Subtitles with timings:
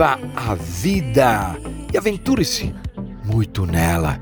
[0.00, 1.58] Viva a vida
[1.92, 2.74] e aventure-se
[3.22, 4.18] muito nela.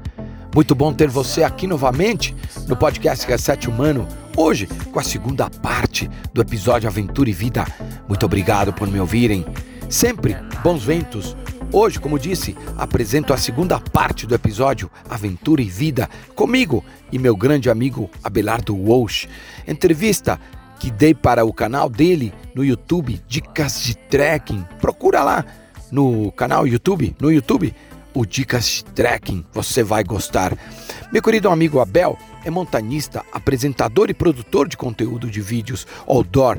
[0.52, 2.34] Muito bom ter você aqui novamente
[2.66, 4.04] no podcast Reset Humano,
[4.36, 7.64] hoje com a segunda parte do episódio Aventura e Vida.
[8.08, 9.46] Muito obrigado por me ouvirem.
[9.88, 11.36] Sempre bons ventos.
[11.70, 17.36] Hoje, como disse, apresento a segunda parte do episódio Aventura e Vida comigo e meu
[17.36, 19.28] grande amigo Abelardo Walsh.
[19.64, 20.40] Entrevista
[20.80, 24.64] que dei para o canal dele no YouTube, Dicas de Trekking.
[24.80, 25.44] Procura lá
[25.90, 27.74] no canal YouTube, no YouTube,
[28.14, 30.56] o Dicas Trekking, você vai gostar.
[31.12, 36.58] Meu querido amigo Abel é montanista, apresentador e produtor de conteúdo de vídeos outdoor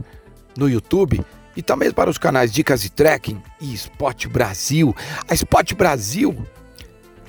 [0.56, 1.24] no YouTube
[1.56, 4.96] e também para os canais Dicas de Trekking e Spot Brasil.
[5.28, 6.36] A Spot Brasil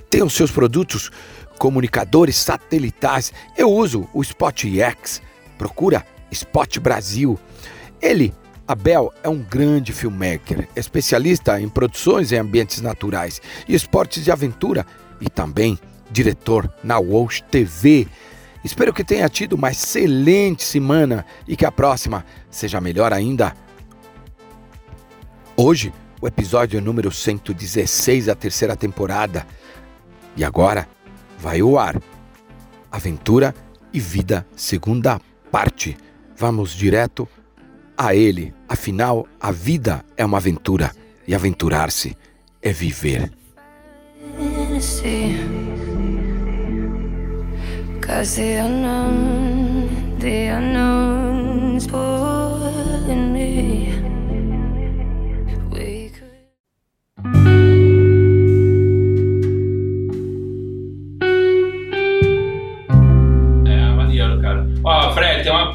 [0.09, 1.11] tem os seus produtos
[1.59, 3.33] comunicadores satelitais.
[3.57, 5.21] Eu uso o Spot X.
[5.59, 7.39] Procura Spot Brasil.
[8.01, 8.33] Ele,
[8.71, 14.87] Abel, é um grande filmmaker, especialista em produções em ambientes naturais e esportes de aventura
[15.21, 15.77] e também
[16.09, 18.07] diretor na Walsh TV.
[18.63, 23.57] Espero que tenha tido uma excelente semana e que a próxima seja melhor ainda.
[25.57, 29.45] Hoje, o episódio número 116 da terceira temporada.
[30.37, 30.89] E agora
[31.41, 32.01] vai ao ar.
[32.89, 33.53] Aventura
[33.93, 35.99] e Vida, segunda parte.
[36.37, 37.29] Vamos direto
[38.01, 38.55] a Ele.
[38.67, 40.91] Afinal, a vida é uma aventura
[41.29, 42.17] e aventurar-se
[42.63, 43.31] é viver.
[48.01, 51.87] Cause the unknown, the unknown's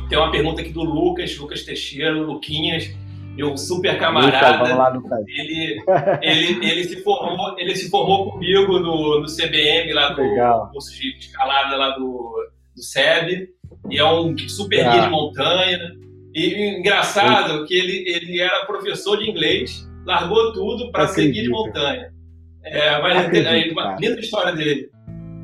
[0.09, 2.93] Tem uma pergunta aqui do Lucas, Lucas Teixeira, Luquinhas,
[3.35, 4.57] meu super camarada.
[4.57, 5.25] Lucas, lá, Lucas.
[5.27, 5.83] Ele,
[6.21, 10.69] ele, ele, se formou, ele se formou comigo no, no CBM, lá do Legal.
[10.71, 12.33] curso de escalada lá do,
[12.75, 13.49] do SEB.
[13.89, 15.79] E é um super guia de montanha.
[16.33, 21.49] E engraçado que ele, ele era professor de inglês, largou tudo para ser guia de
[21.49, 22.13] montanha.
[22.63, 24.89] É, mas Acredito, é uma linda história dele.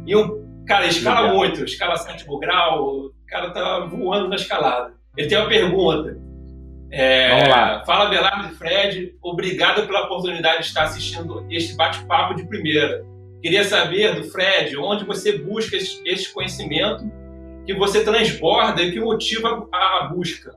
[0.06, 1.36] E um cara, escala Legal.
[1.36, 4.94] muito, escala sétimo grau, cara tá voando na escalada.
[5.18, 6.18] Ele tem uma pergunta.
[6.92, 7.84] É, Vamos lá.
[7.86, 9.16] Fala, Belardo e Fred.
[9.22, 13.04] Obrigado pela oportunidade de estar assistindo este bate-papo de primeira.
[13.42, 17.10] Queria saber do Fred onde você busca este conhecimento
[17.66, 20.54] que você transborda e que motiva a busca.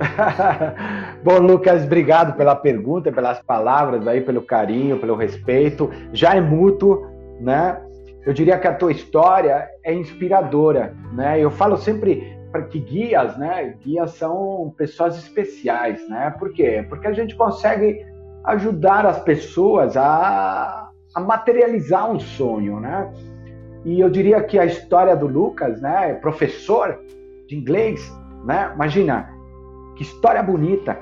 [1.22, 5.90] Bom, Lucas, obrigado pela pergunta, pelas palavras aí, pelo carinho, pelo respeito.
[6.12, 7.06] Já é mútuo,
[7.40, 7.80] né?
[8.24, 11.40] Eu diria que a tua história é inspiradora, né?
[11.40, 13.74] Eu falo sempre para que guias, né?
[13.82, 16.32] Guias são pessoas especiais, né?
[16.38, 16.84] Por quê?
[16.88, 18.06] Porque a gente consegue
[18.44, 23.10] ajudar as pessoas a, a materializar um sonho, né?
[23.84, 26.14] E eu diria que a história do Lucas, né?
[26.14, 27.00] Professor
[27.48, 28.00] de inglês,
[28.44, 28.70] né?
[28.74, 29.28] Imagina
[29.96, 30.96] que história bonita.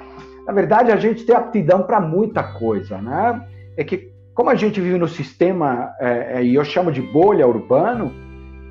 [0.46, 3.46] Na verdade, a gente tem aptidão para muita coisa, né?
[3.76, 4.09] É que
[4.40, 8.10] como a gente vive no sistema, é, é, e eu chamo de bolha urbano,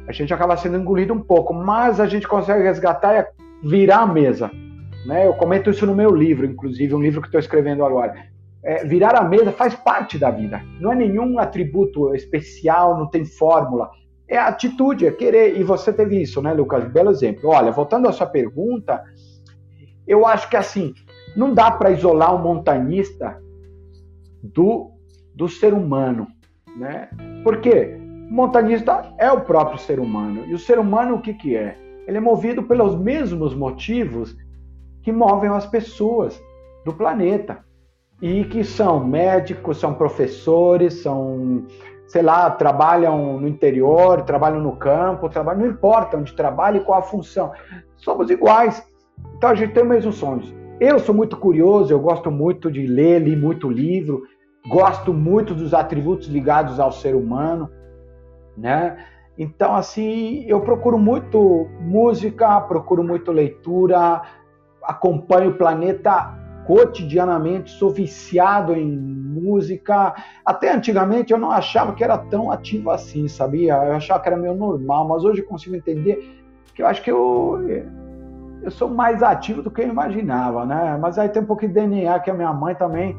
[0.08, 4.08] a gente acaba sendo engolido um pouco, mas a gente consegue resgatar e virar a
[4.08, 4.50] mesa.
[5.06, 5.28] Né?
[5.28, 8.16] Eu comento isso no meu livro, inclusive, um livro que estou escrevendo agora.
[8.64, 10.60] É, virar a mesa faz parte da vida.
[10.80, 13.92] Não é nenhum atributo especial, não tem fórmula.
[14.28, 15.56] É a atitude, é querer.
[15.56, 16.84] E você teve isso, né, Lucas?
[16.86, 17.48] Belo exemplo.
[17.48, 19.04] Olha, voltando à sua pergunta,
[20.08, 20.96] eu acho que assim,
[21.38, 23.40] não dá para isolar um montanista
[24.42, 24.98] do
[25.40, 26.28] do ser humano,
[26.76, 27.08] né?
[27.46, 27.98] Porque
[28.30, 30.44] montanista é o próprio ser humano.
[30.46, 31.78] E o ser humano o que que é?
[32.06, 34.36] Ele é movido pelos mesmos motivos
[35.02, 36.40] que movem as pessoas
[36.84, 37.64] do planeta.
[38.22, 41.66] E que são médicos, são professores, são,
[42.06, 47.00] sei lá, trabalham no interior, trabalham no campo, trabalham, não importa onde trabalha e qual
[47.00, 47.54] a função.
[47.96, 48.86] Somos iguais.
[49.38, 50.54] Então a gente tem os mesmos sonhos.
[50.82, 54.24] Eu sou muito curioso, eu gosto muito de ler, li muito livro,
[54.68, 57.70] gosto muito dos atributos ligados ao ser humano,
[58.58, 58.98] né?
[59.38, 64.22] Então, assim, eu procuro muito música, procuro muito leitura,
[64.84, 70.14] acompanho o planeta cotidianamente, sou viciado em música.
[70.46, 73.76] Até antigamente eu não achava que era tão ativo assim, sabia?
[73.76, 76.44] Eu achava que era meio normal, mas hoje eu consigo entender
[76.76, 77.60] que eu acho que eu,
[78.62, 80.98] eu sou mais ativo do que eu imaginava, né?
[81.00, 83.18] Mas aí tem um pouquinho de DNA que a minha mãe também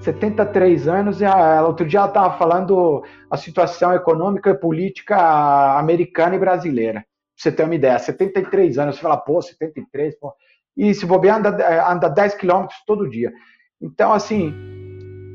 [0.00, 6.36] 73 anos e ela, outro dia ela estava falando a situação econômica e política americana
[6.36, 7.00] e brasileira.
[7.00, 7.06] Pra
[7.36, 10.32] você ter uma ideia, 73 anos, você fala, pô, 73, pô.
[10.76, 13.32] E se bobear, anda, anda 10 quilômetros todo dia.
[13.80, 14.54] Então, assim,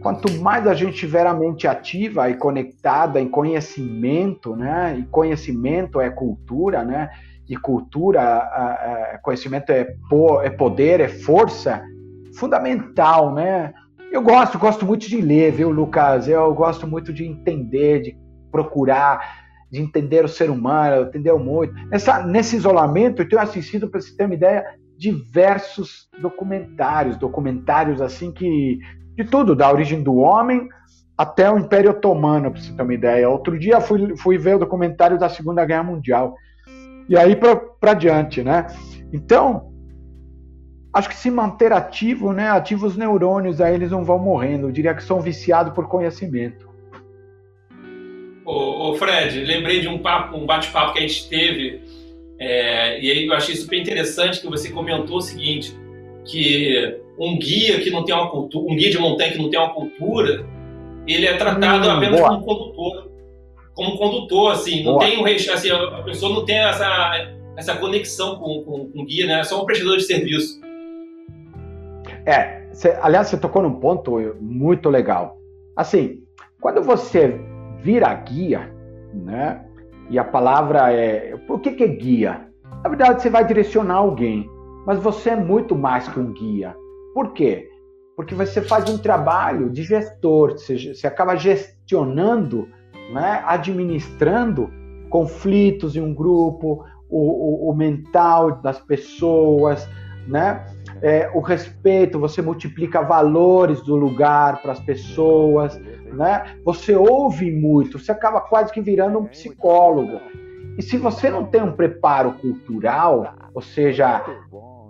[0.02, 4.98] quanto mais a gente tiver a mente ativa e conectada em conhecimento, né?
[5.00, 7.10] E conhecimento é cultura, né?
[7.48, 9.96] E cultura, conhecimento é,
[10.44, 11.84] é poder, é força,
[12.38, 13.74] fundamental, né?
[14.14, 16.28] Eu gosto, gosto muito de ler, viu, Lucas?
[16.28, 18.18] Eu gosto muito de entender, de
[18.52, 21.74] procurar, de entender o ser humano, entendeu muito.
[21.88, 24.64] Nessa, nesse isolamento, eu tenho assistido, para você ter uma ideia,
[25.00, 28.78] diversos documentários, documentários assim que
[29.16, 30.70] de tudo, da origem do homem
[31.18, 33.28] até o Império Otomano, para você ter uma ideia.
[33.28, 36.36] Outro dia fui, fui ver o documentário da Segunda Guerra Mundial.
[37.10, 38.68] E aí para diante, né?
[39.12, 39.73] Então,
[40.94, 42.50] acho que se manter ativo, né?
[42.50, 44.68] Ativo os neurônios, aí eles não vão morrendo.
[44.68, 46.70] Eu diria que são viciados por conhecimento.
[48.46, 51.82] Ô, ô Fred, lembrei de um, papo, um bate-papo que a gente teve,
[52.38, 55.74] é, e aí eu achei super interessante que você comentou o seguinte,
[56.26, 59.60] que um guia que não tem uma cultura, um guia de montanha que não tem
[59.60, 60.46] uma cultura,
[61.08, 62.30] ele é tratado hum, apenas boa.
[62.30, 63.12] como condutor.
[63.74, 65.06] Como condutor, assim, não boa.
[65.06, 69.26] tem um assim, a pessoa não tem essa, essa conexão com, com, com o guia,
[69.26, 69.40] né?
[69.40, 70.63] É só um prestador de serviço.
[72.26, 75.38] É, cê, aliás, você tocou num ponto muito legal.
[75.76, 76.24] Assim,
[76.62, 77.40] quando você
[77.80, 78.74] vira guia,
[79.14, 79.66] né?
[80.10, 81.36] E a palavra é.
[81.48, 82.48] Por que, que é guia?
[82.84, 84.50] Na verdade, você vai direcionar alguém,
[84.86, 86.76] mas você é muito mais que um guia.
[87.14, 87.70] Por quê?
[88.16, 92.68] Porque você faz um trabalho de gestor, você, você acaba gestionando,
[93.12, 93.42] né?
[93.46, 94.70] administrando
[95.10, 99.88] conflitos em um grupo, o, o, o mental das pessoas,
[100.28, 100.66] né?
[101.04, 105.78] É, o respeito, você multiplica valores do lugar para as pessoas,
[106.14, 106.56] né?
[106.64, 110.22] Você ouve muito, você acaba quase que virando um psicólogo.
[110.78, 114.24] E se você não tem um preparo cultural, ou seja,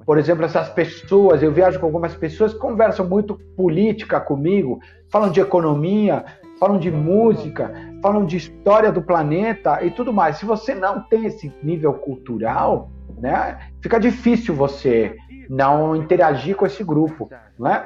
[0.06, 5.32] por exemplo, essas pessoas, eu viajo com algumas pessoas que conversam muito política comigo, falam
[5.32, 6.24] de economia,
[6.60, 10.38] falam de música, falam de história do planeta e tudo mais.
[10.38, 15.16] Se você não tem esse nível cultural, né, fica difícil você
[15.50, 17.30] não interagir com esse grupo,
[17.60, 17.86] né?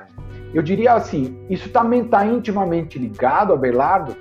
[0.53, 4.15] Eu diria assim, isso também está intimamente ligado, Abelardo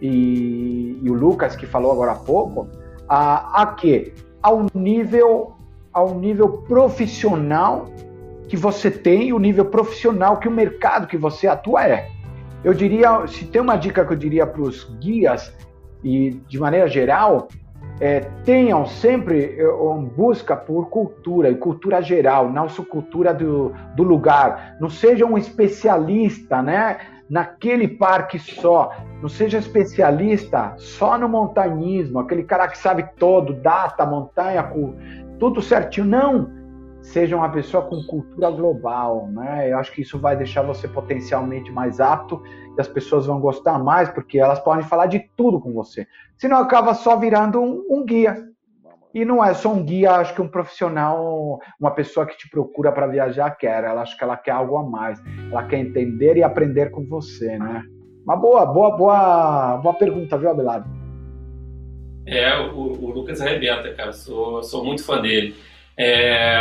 [0.00, 2.68] e, e, o Lucas que falou agora há pouco,
[3.08, 4.12] a, a que
[4.42, 5.54] ao nível
[5.92, 7.86] ao nível profissional
[8.48, 12.08] que você tem, o nível profissional que o mercado que você atua é.
[12.64, 15.52] Eu diria, se tem uma dica que eu diria para os guias
[16.02, 17.48] e de maneira geral,
[18.00, 23.72] é, tenham sempre é, uma busca por cultura, e cultura geral, não só cultura do,
[23.94, 24.76] do lugar.
[24.80, 26.98] Não seja um especialista né,
[27.28, 34.06] naquele parque só, não seja especialista só no montanhismo, aquele cara que sabe todo, data,
[34.06, 34.70] montanha,
[35.38, 36.06] tudo certinho.
[36.06, 36.57] Não!
[37.00, 39.70] Seja uma pessoa com cultura global, né?
[39.70, 42.42] Eu acho que isso vai deixar você potencialmente mais apto
[42.76, 46.06] e as pessoas vão gostar mais, porque elas podem falar de tudo com você.
[46.36, 48.48] Senão acaba só virando um, um guia.
[49.14, 52.92] E não é só um guia, acho que um profissional, uma pessoa que te procura
[52.92, 53.84] para viajar quer.
[53.84, 55.18] Ela acho que ela quer algo a mais.
[55.50, 57.82] Ela quer entender e aprender com você, né?
[58.24, 60.86] Uma boa, boa, boa, boa pergunta, viu, Abelardo?
[62.26, 64.12] É, o, o, Lucas arrebenta, cara.
[64.12, 65.56] Sou, sou muito fã dele.
[65.98, 66.56] É,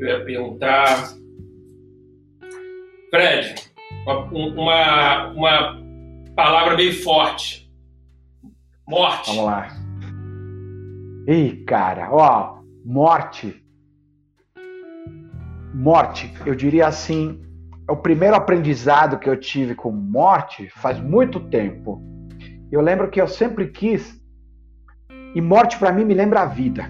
[0.00, 1.08] eu ia perguntar.
[3.10, 3.54] Fred,
[4.32, 5.82] uma, uma
[6.36, 7.68] palavra bem forte.
[8.86, 9.30] Morte.
[9.30, 9.68] Vamos lá.
[11.26, 13.62] Ih, cara, ó, morte.
[15.74, 17.42] Morte, eu diria assim,
[17.88, 22.00] é o primeiro aprendizado que eu tive com morte faz muito tempo.
[22.70, 24.22] Eu lembro que eu sempre quis
[25.34, 26.88] e morte para mim me lembra a vida,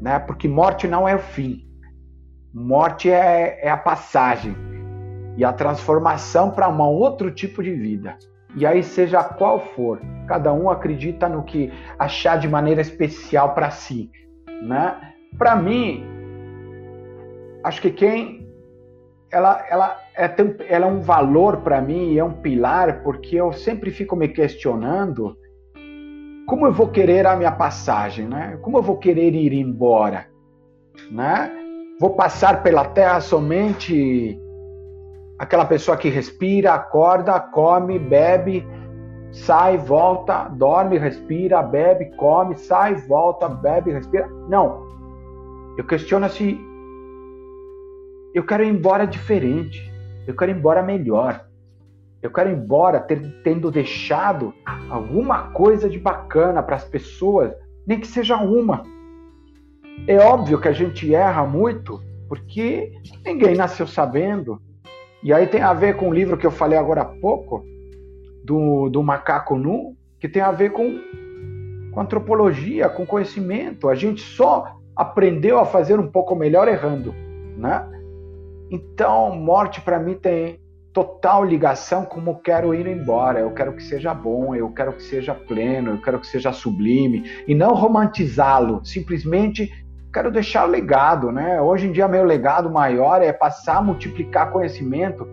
[0.00, 0.18] né?
[0.18, 1.66] Porque morte não é o fim.
[2.52, 4.56] Morte é, é a passagem
[5.36, 8.16] e a transformação para um outro tipo de vida.
[8.56, 13.70] E aí, seja qual for, cada um acredita no que achar de maneira especial para
[13.70, 14.10] si,
[14.62, 14.96] né?
[15.38, 16.04] Para mim,
[17.62, 18.40] acho que quem
[19.30, 20.28] ela, ela, é,
[20.68, 25.36] ela é um valor para mim, é um pilar, porque eu sempre fico me questionando
[26.50, 28.58] como eu vou querer a minha passagem, né?
[28.60, 30.26] Como eu vou querer ir embora,
[31.08, 31.48] né?
[32.00, 34.36] Vou passar pela terra somente
[35.38, 38.66] aquela pessoa que respira, acorda, come, bebe,
[39.30, 44.26] sai, volta, dorme, respira, bebe, come, sai, volta, bebe, respira.
[44.48, 44.88] Não.
[45.78, 46.60] Eu questiono se
[48.34, 49.88] eu quero ir embora diferente.
[50.26, 51.46] Eu quero ir embora melhor.
[52.22, 54.52] Eu quero ir embora ter, tendo deixado
[54.90, 57.52] alguma coisa de bacana para as pessoas,
[57.86, 58.82] nem que seja uma.
[60.06, 62.92] É óbvio que a gente erra muito, porque
[63.24, 64.60] ninguém nasceu sabendo.
[65.22, 67.64] E aí tem a ver com o livro que eu falei agora há pouco,
[68.44, 70.98] do, do macaco nu, que tem a ver com,
[71.92, 73.88] com antropologia, com conhecimento.
[73.88, 77.14] A gente só aprendeu a fazer um pouco melhor errando,
[77.56, 77.86] né?
[78.70, 80.59] Então, morte para mim tem
[80.92, 83.40] total ligação como quero ir embora.
[83.40, 87.24] Eu quero que seja bom, eu quero que seja pleno, eu quero que seja sublime
[87.46, 88.84] e não romantizá-lo.
[88.84, 89.70] Simplesmente
[90.12, 91.60] quero deixar legado, né?
[91.60, 95.26] Hoje em dia meu legado maior é passar multiplicar conhecimento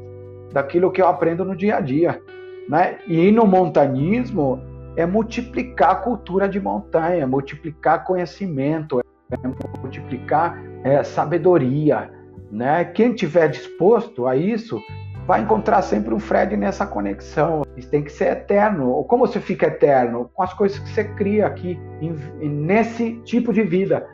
[0.54, 2.22] daquilo que eu aprendo no dia a dia,
[2.70, 3.00] né?
[3.08, 4.62] E no montanismo
[4.96, 9.48] é multiplicar a cultura de montanha, multiplicar conhecimento, é
[9.80, 12.12] multiplicar é, sabedoria,
[12.52, 12.86] né?
[12.86, 14.80] Quem tiver disposto a isso
[15.28, 17.64] vai encontrar sempre um Fred nessa conexão.
[17.76, 19.04] Isso tem que ser eterno.
[19.04, 20.32] Como você fica eterno?
[20.34, 21.80] Com as coisas que você cria aqui,
[22.42, 24.08] nesse tipo de vida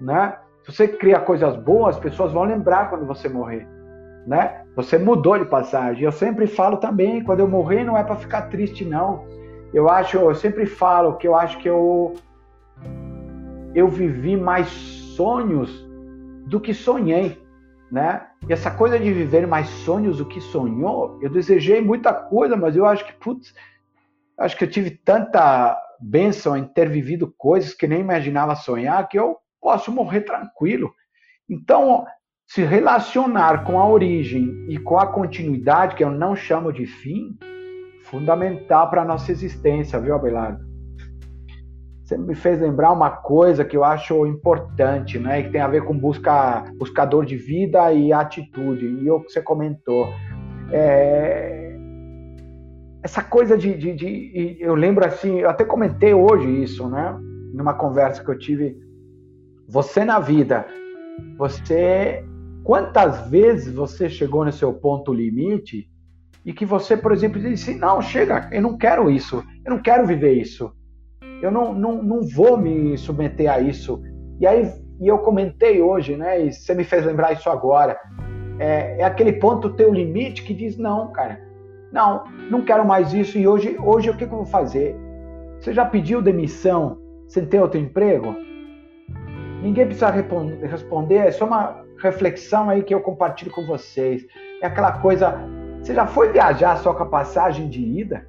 [0.00, 0.36] né?
[0.62, 3.66] Se você cria coisas boas, as pessoas vão lembrar quando você morrer,
[4.26, 4.62] né?
[4.76, 6.04] Você mudou de passagem.
[6.04, 9.24] Eu sempre falo também, quando eu morrer não é para ficar triste não.
[9.72, 12.14] Eu acho, eu sempre falo que eu acho que eu
[13.74, 15.84] eu vivi mais sonhos
[16.46, 17.42] do que sonhei,
[17.90, 18.22] né?
[18.48, 22.76] E essa coisa de viver mais sonhos do que sonhou, eu desejei muita coisa, mas
[22.76, 23.54] eu acho que putz,
[24.36, 29.18] acho que eu tive tanta bênção em ter vivido coisas que nem imaginava sonhar que
[29.18, 30.92] eu posso morrer tranquilo.
[31.48, 32.04] Então,
[32.46, 37.38] se relacionar com a origem e com a continuidade, que eu não chamo de fim,
[38.02, 40.63] fundamental para a nossa existência, viu, Abelardo?
[42.04, 45.42] Você me fez lembrar uma coisa que eu acho importante, né?
[45.42, 48.84] Que tem a ver com busca, buscador de vida e atitude.
[48.84, 50.12] E o que você comentou.
[50.70, 51.74] É...
[53.02, 57.18] Essa coisa de, de, de, Eu lembro assim, eu até comentei hoje isso, né?
[57.54, 58.76] Numa conversa que eu tive
[59.66, 60.66] você na vida,
[61.38, 62.22] você
[62.62, 65.88] quantas vezes você chegou no seu ponto limite
[66.44, 70.06] e que você, por exemplo, disse: Não, chega, eu não quero isso, eu não quero
[70.06, 70.70] viver isso,
[71.44, 74.02] eu não, não, não vou me submeter a isso.
[74.40, 74.66] E aí
[75.00, 76.40] e eu comentei hoje, né?
[76.40, 77.98] E você me fez lembrar isso agora.
[78.58, 81.40] É, é aquele ponto teu limite que diz: Não, cara,
[81.92, 83.36] não, não quero mais isso.
[83.36, 84.96] E hoje, hoje o que, que eu vou fazer?
[85.60, 86.98] Você já pediu demissão
[87.28, 88.34] sem ter outro emprego?
[89.62, 94.26] Ninguém precisa responder, é só uma reflexão aí que eu compartilho com vocês.
[94.60, 95.38] É aquela coisa,
[95.80, 98.26] você já foi viajar só com a passagem de ida?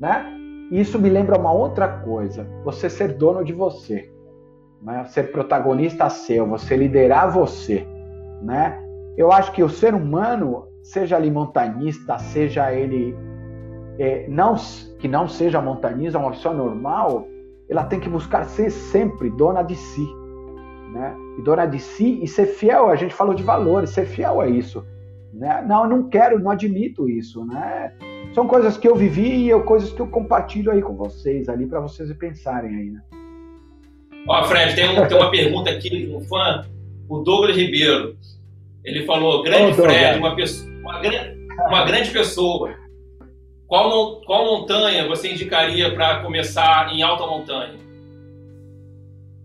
[0.00, 0.35] Né?
[0.70, 4.10] E isso me lembra uma outra coisa, você ser dono de você,
[4.82, 5.04] né?
[5.04, 7.86] ser protagonista seu, você liderar você.
[8.42, 8.76] Né?
[9.16, 13.16] Eu acho que o ser humano, seja ele montanista, seja ele
[13.98, 14.56] é, não,
[14.98, 17.26] que não seja montanista, uma pessoa normal,
[17.68, 20.06] ela tem que buscar ser sempre dona de si,
[20.92, 21.14] né?
[21.38, 22.88] E dona de si e ser fiel.
[22.88, 24.84] A gente falou de valores, ser fiel a isso,
[25.32, 25.64] né?
[25.66, 27.92] Não, eu não quero, não admito isso, né?
[28.34, 31.80] São coisas que eu vivi e coisas que eu compartilho aí com vocês ali para
[31.80, 33.00] vocês pensarem aí, né?
[34.28, 36.66] Ó, Fred, tem, um, tem uma pergunta aqui de um fã,
[37.08, 38.16] o Douglas Ribeiro.
[38.84, 41.00] Ele falou: grande Fred, uma, pessoa, uma,
[41.68, 42.74] uma grande pessoa
[43.66, 47.74] qual, qual montanha você indicaria para começar em alta montanha?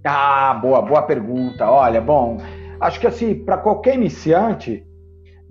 [0.05, 1.69] Ah, boa, boa pergunta.
[1.69, 2.37] Olha, bom,
[2.79, 4.85] acho que assim, para qualquer iniciante,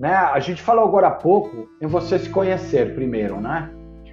[0.01, 3.71] né, a gente falou agora há pouco em você se conhecer primeiro, né?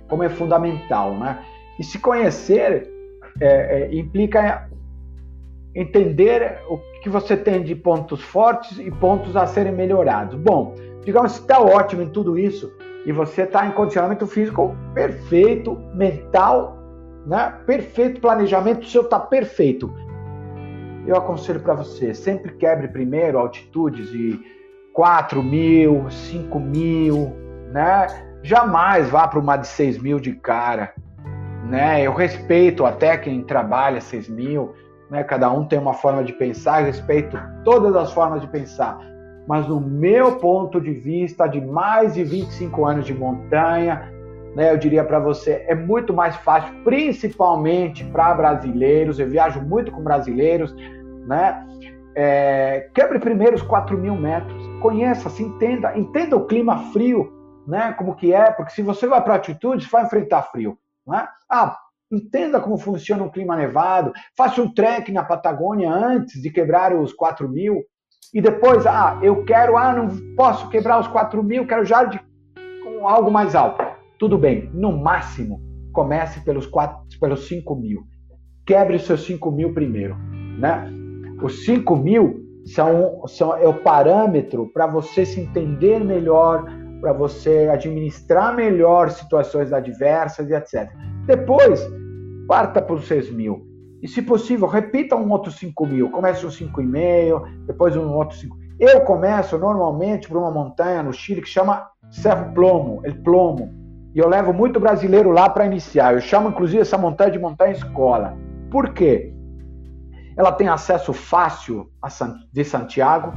[0.10, 1.40] Como é fundamental, né?
[1.80, 2.92] E se conhecer
[3.40, 4.70] é, é, implica
[5.74, 10.36] entender o que você tem de pontos fortes e pontos a serem melhorados.
[10.36, 10.76] Bom,
[11.06, 12.70] digamos que está ótimo em tudo isso,
[13.06, 16.78] e você está em condicionamento físico perfeito, mental,
[17.26, 17.54] né?
[17.66, 19.94] perfeito, planejamento seu está perfeito.
[21.06, 24.57] Eu aconselho para você, sempre quebre primeiro altitudes de
[24.98, 27.32] 4 mil, 5 mil,
[27.72, 28.08] né?
[28.42, 30.92] Jamais vá para uma de 6 mil de cara,
[31.70, 32.02] né?
[32.02, 34.74] Eu respeito até quem trabalha 6 mil,
[35.12, 35.24] né?
[35.24, 38.98] Cada um tem uma forma de pensar, respeito todas as formas de pensar
[39.48, 44.12] mas no meu ponto de vista, de mais de 25 anos de montanha,
[44.54, 49.20] né, eu diria para você, é muito mais fácil, principalmente para brasileiros.
[49.20, 50.76] Eu viajo muito com brasileiros,
[51.26, 51.64] né?
[52.20, 57.32] É, quebre primeiro os 4 mil metros, conheça, se entenda, entenda o clima frio,
[57.68, 57.94] né?
[57.94, 61.28] Como que é, porque se você vai para altitude, vai enfrentar frio, né?
[61.48, 61.78] Ah,
[62.12, 67.14] entenda como funciona o clima nevado, faça um trek na Patagônia antes de quebrar os
[67.14, 67.84] 4 mil,
[68.34, 72.20] e depois, ah, eu quero, ah, não posso quebrar os 4 mil, quero já de,
[72.84, 73.86] com algo mais alto.
[74.18, 75.62] Tudo bem, no máximo,
[75.94, 78.08] comece pelos, 4, pelos 5 mil.
[78.66, 80.18] Quebre os seus 5 mil primeiro,
[80.58, 80.97] né?
[81.42, 86.66] Os 5 mil são, são é o parâmetro para você se entender melhor,
[87.00, 90.90] para você administrar melhor situações adversas e etc.
[91.26, 91.88] Depois,
[92.48, 93.66] parta para os 6 mil.
[94.02, 96.10] E, se possível, repita um outro 5 mil.
[96.12, 98.56] Comece um 5,5, depois um outro 5.
[98.80, 103.74] Eu começo normalmente por uma montanha no Chile que chama Cerro Plomo, El Plomo.
[104.14, 106.14] E eu levo muito brasileiro lá para iniciar.
[106.14, 108.38] Eu chamo, inclusive, essa montanha de montanha escola.
[108.70, 109.34] Por quê?
[110.38, 111.90] Ela tem acesso fácil
[112.54, 113.34] de Santiago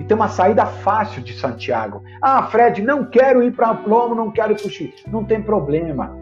[0.00, 2.02] e tem uma saída fácil de Santiago.
[2.20, 4.94] Ah, Fred, não quero ir para Plomo, não quero ir para o Chile.
[5.06, 6.12] Não tem problema.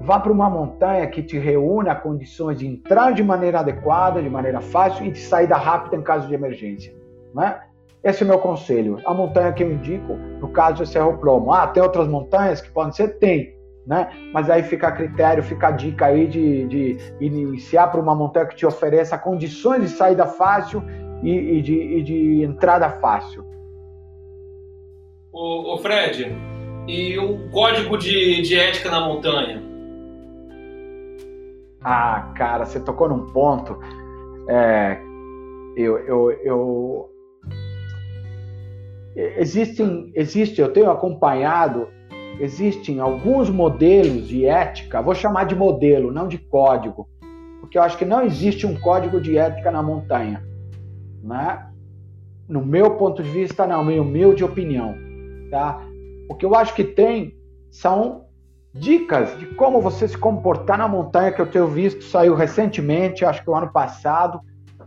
[0.00, 4.60] Vá para uma montanha que te reúna condições de entrar de maneira adequada, de maneira
[4.60, 6.94] fácil e de saída rápida em caso de emergência.
[7.34, 7.60] Né?
[8.02, 9.00] Esse é o meu conselho.
[9.04, 11.52] A montanha que eu indico, no caso, é Cerro Plomo.
[11.52, 13.18] Ah, tem outras montanhas que podem ser?
[13.18, 13.53] Tem.
[13.86, 14.08] Né?
[14.32, 18.46] Mas aí fica a critério, fica a dica aí de, de iniciar para uma montanha
[18.46, 20.82] que te ofereça condições de saída fácil
[21.22, 23.44] e, e, de, e de, entrada fácil.
[25.32, 26.34] O, Fred,
[26.86, 29.62] e o código de, de ética na montanha?
[31.82, 33.78] Ah, cara, você tocou num ponto.
[34.48, 34.98] É,
[35.76, 37.10] eu, eu, eu
[39.16, 41.88] existem, existe, eu tenho acompanhado,
[42.40, 47.08] existem alguns modelos de ética, vou chamar de modelo, não de código,
[47.60, 50.42] porque eu acho que não existe um código de ética na montanha,
[51.22, 51.66] né?
[52.48, 54.94] No meu ponto de vista, na minha humilde opinião,
[55.50, 55.82] tá?
[56.28, 57.34] O que eu acho que tem
[57.70, 58.24] são
[58.72, 63.42] dicas de como você se comportar na montanha que eu tenho visto, saiu recentemente, acho
[63.42, 64.40] que o ano passado,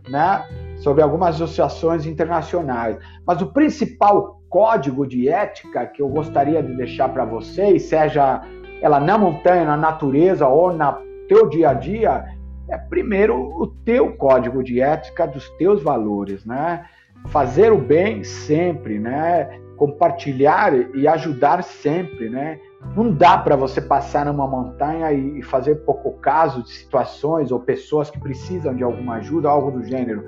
[0.08, 0.44] né?
[0.78, 2.98] sobre algumas associações internacionais.
[3.26, 8.42] Mas o principal código de ética que eu gostaria de deixar para vocês, seja
[8.80, 10.94] ela na montanha, na natureza ou no
[11.28, 12.24] teu dia a dia,
[12.68, 16.84] é primeiro o teu código de ética dos teus valores, né?
[17.26, 19.60] Fazer o bem sempre, né?
[19.76, 22.58] Compartilhar e ajudar sempre, né?
[22.96, 28.10] Não dá para você passar numa montanha e fazer pouco caso de situações ou pessoas
[28.10, 30.24] que precisam de alguma ajuda, algo do gênero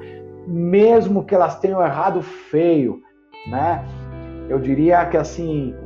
[0.47, 3.01] mesmo que elas tenham errado feio,
[3.47, 3.85] né?
[4.51, 5.77] Eu diria que assim,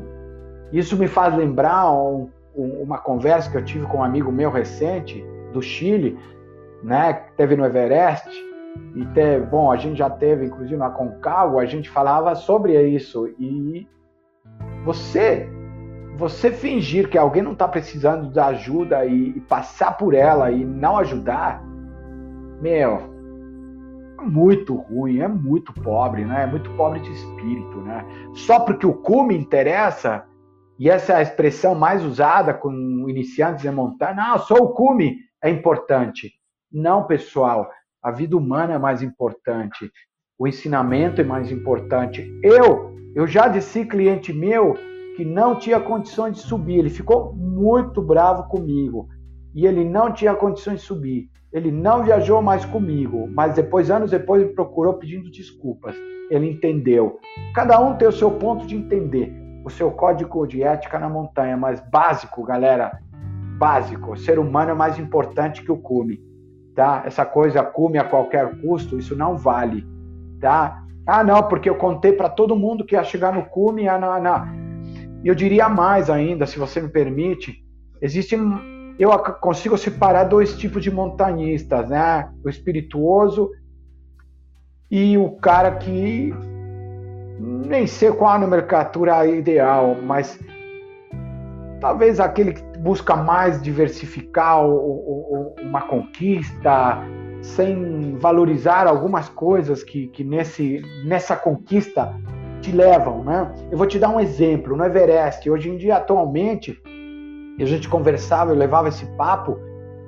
[0.72, 5.22] isso me faz lembrar um, uma conversa que eu tive com um amigo meu recente
[5.52, 6.18] do Chile,
[6.82, 7.12] né?
[7.36, 8.26] Teve no Everest
[8.96, 13.28] e teve, bom, a gente já teve inclusive na Concagua, a gente falava sobre isso
[13.38, 13.86] e
[14.82, 15.46] você
[16.16, 20.64] você fingir que alguém não está precisando de ajuda e, e passar por ela e
[20.64, 21.62] não ajudar,
[22.62, 23.13] meu,
[24.24, 26.44] muito ruim, é muito pobre, né?
[26.44, 28.04] É muito pobre de espírito, né?
[28.34, 30.24] Só porque o cume interessa,
[30.78, 32.72] e essa é a expressão mais usada com
[33.08, 36.32] iniciantes em montanha, não, só o cume é importante.
[36.72, 37.68] Não, pessoal,
[38.02, 39.90] a vida humana é mais importante,
[40.38, 42.28] o ensinamento é mais importante.
[42.42, 44.74] Eu, eu já disse cliente meu
[45.16, 49.08] que não tinha condições de subir, ele ficou muito bravo comigo
[49.54, 51.30] e ele não tinha condições de subir.
[51.52, 55.94] Ele não viajou mais comigo, mas depois, anos depois, me procurou pedindo desculpas.
[56.28, 57.20] Ele entendeu.
[57.54, 59.32] Cada um tem o seu ponto de entender,
[59.64, 62.98] o seu código de ética na montanha, mas básico, galera,
[63.56, 64.12] básico.
[64.12, 66.20] O ser humano é mais importante que o cume,
[66.74, 67.04] tá?
[67.06, 69.86] Essa coisa cume a qualquer custo, isso não vale,
[70.40, 70.82] tá?
[71.06, 74.20] Ah, não, porque eu contei para todo mundo que ia chegar no cume, ah, não,
[74.20, 74.64] não.
[75.24, 77.64] Eu diria mais ainda, se você me permite,
[78.02, 78.40] existem
[78.98, 82.30] eu consigo separar dois tipos de montanhistas, né?
[82.44, 83.50] O espirituoso
[84.90, 86.32] e o cara que
[87.40, 90.38] nem sei qual a nomenclatura ideal, mas
[91.80, 96.98] talvez aquele que busca mais diversificar uma conquista,
[97.42, 102.14] sem valorizar algumas coisas que, que nesse, nessa conquista
[102.60, 103.52] te levam, né?
[103.70, 104.76] Eu vou te dar um exemplo.
[104.76, 106.80] No Everest, hoje em dia, atualmente,
[107.58, 109.58] e a gente conversava, eu levava esse papo,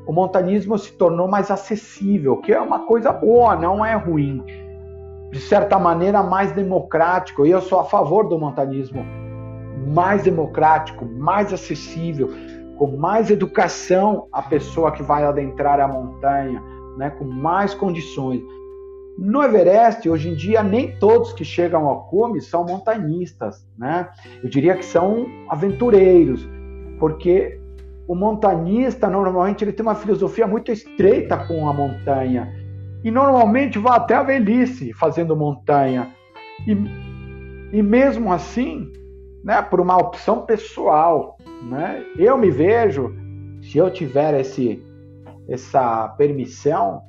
[0.07, 4.43] o montanismo se tornou mais acessível, que é uma coisa boa, não é ruim.
[5.33, 7.45] De certa maneira, mais democrático.
[7.45, 9.05] E eu sou a favor do montanismo
[9.89, 12.31] mais democrático, mais acessível,
[12.77, 16.63] com mais educação a pessoa que vai adentrar a montanha,
[16.97, 18.43] né, com mais condições.
[19.19, 24.11] No Everest, hoje em dia, nem todos que chegam ao cume são montanhistas, né?
[24.43, 26.47] Eu diria que são aventureiros,
[26.99, 27.61] porque
[28.07, 32.55] o montanhista normalmente ele tem uma filosofia muito estreita com a montanha.
[33.03, 36.15] E normalmente vai até a velhice fazendo montanha.
[36.67, 36.73] E,
[37.77, 38.93] e mesmo assim,
[39.45, 41.37] né, por uma opção pessoal,
[41.69, 43.15] né, eu me vejo
[43.63, 44.83] se eu tiver esse
[45.49, 47.03] essa permissão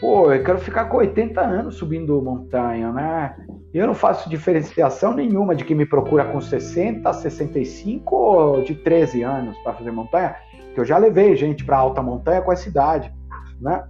[0.00, 3.34] Pô, eu quero ficar com 80 anos subindo montanha, né?
[3.72, 9.22] Eu não faço diferenciação nenhuma de quem me procura com 60, 65 ou de 13
[9.22, 10.36] anos para fazer montanha,
[10.74, 13.12] que eu já levei gente para alta montanha com essa idade,
[13.60, 13.84] né?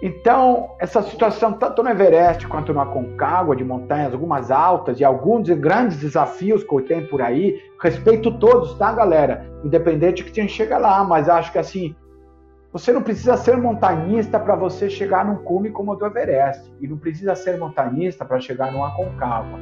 [0.00, 5.48] Então, essa situação, tanto no Everest quanto no Aconcagua, de montanhas, algumas altas e alguns
[5.48, 9.44] grandes desafios que eu tenho por aí, respeito todos, tá, galera?
[9.64, 11.96] Independente de quem chega lá, mas acho que assim,
[12.78, 16.72] você não precisa ser montanhista para você chegar num cume como o do Everest.
[16.80, 19.58] E não precisa ser montanhista para chegar numa Aconcagua.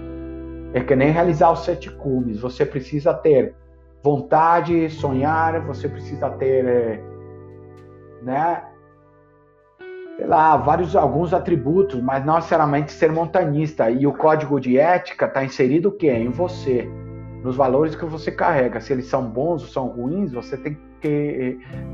[0.74, 2.40] É que nem realizar os sete cumes.
[2.40, 3.54] Você precisa ter
[4.02, 7.02] vontade, sonhar, você precisa ter, é,
[8.22, 8.62] né,
[10.18, 13.90] sei lá, vários, alguns atributos, mas não necessariamente ser montanhista.
[13.90, 16.10] E o código de ética está inserido o quê?
[16.10, 16.86] Em você,
[17.42, 18.78] nos valores que você carrega.
[18.78, 20.80] Se eles são bons ou são ruins, você tem que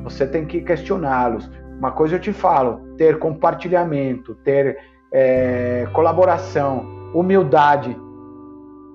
[0.02, 1.50] você tem que questioná-los.
[1.78, 4.78] Uma coisa eu te falo: ter compartilhamento, ter
[5.12, 7.96] é, colaboração, humildade,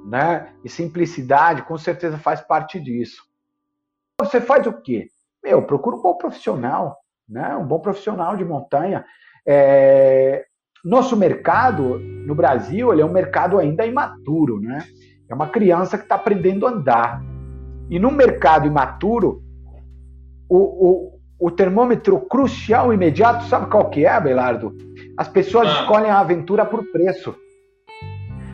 [0.05, 0.49] né?
[0.63, 3.23] E simplicidade, com certeza faz parte disso.
[4.19, 5.07] Você faz o quê?
[5.43, 7.55] Meu, procura um bom profissional, né?
[7.55, 9.05] Um bom profissional de montanha.
[9.47, 10.45] É,
[10.83, 14.79] nosso mercado no Brasil ele é um mercado ainda imaturo, né?
[15.29, 17.21] É uma criança que está aprendendo a andar.
[17.89, 19.43] E no mercado imaturo,
[20.49, 24.75] o, o, o termômetro crucial imediato, sabe qual que é, Belardo?
[25.17, 25.81] As pessoas ah.
[25.81, 27.35] escolhem a aventura por preço.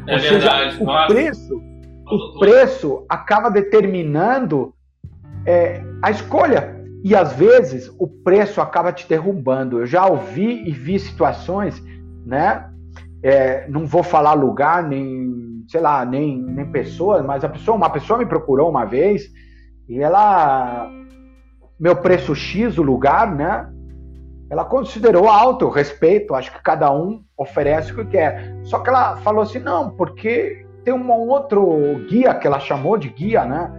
[0.08, 0.72] É Ou verdade.
[0.72, 1.62] seja, o preço,
[2.06, 4.74] o preço acaba determinando
[5.46, 6.82] é, a escolha.
[7.04, 9.80] E às vezes o preço acaba te derrubando.
[9.80, 11.82] Eu já ouvi e vi situações,
[12.26, 12.70] né?
[13.22, 17.90] É, não vou falar lugar, nem, sei lá, nem, nem pessoas, mas a pessoa, uma
[17.90, 19.30] pessoa me procurou uma vez
[19.88, 20.90] e ela
[21.84, 23.70] meu preço X, o lugar, né?
[24.50, 28.56] Ela considerou alto, respeito, acho que cada um oferece o que quer.
[28.64, 33.10] Só que ela falou assim, não, porque tem um outro guia que ela chamou de
[33.10, 33.70] guia, né?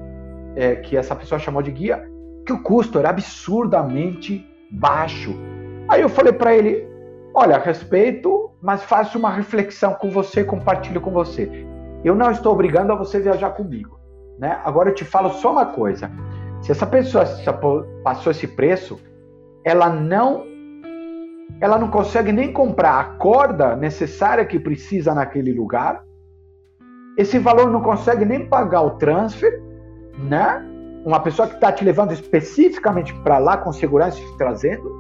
[0.55, 2.05] É, que essa pessoa chamou de guia,
[2.45, 5.35] que o custo era absurdamente baixo.
[5.88, 6.87] Aí eu falei para ele,
[7.33, 11.51] olha, respeito, mas faço uma reflexão com você, compartilho com você.
[12.05, 13.99] Eu não estou obrigando a você viajar comigo,
[14.38, 14.61] né?
[14.62, 16.11] Agora eu te falo só uma coisa.
[16.64, 17.27] Se essa pessoa
[18.03, 18.98] passou esse preço,
[19.62, 20.46] ela não
[21.61, 26.03] ela não consegue nem comprar a corda necessária que precisa naquele lugar.
[27.18, 29.62] Esse valor não consegue nem pagar o transfer,
[30.18, 30.64] né?
[31.05, 34.90] Uma pessoa que está te levando especificamente para lá com segurança te trazendo.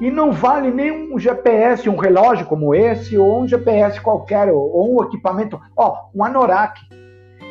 [0.00, 4.98] E não vale nem um GPS, um relógio como esse, ou um GPS qualquer, ou
[4.98, 6.80] um equipamento, ó, um anorak.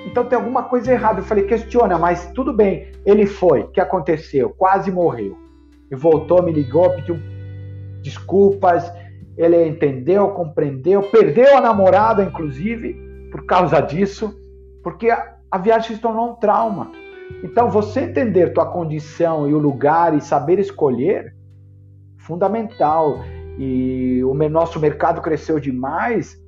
[0.06, 1.20] Então tem alguma coisa errada.
[1.20, 2.92] Eu falei, questiona, mas tudo bem.
[3.06, 3.62] Ele foi.
[3.62, 4.50] O que aconteceu?
[4.52, 5.38] Quase morreu.
[5.92, 7.18] E voltou, me ligou, pediu
[8.02, 8.92] desculpas.
[9.38, 12.94] Ele entendeu, compreendeu, perdeu a namorada, inclusive,
[13.32, 14.36] por causa disso,
[14.84, 16.92] porque a, a viagem se tornou um trauma.
[17.44, 21.34] Então, você entender tua condição e o lugar e saber escolher,
[22.18, 23.24] fundamental.
[23.58, 26.39] E o nosso mercado cresceu demais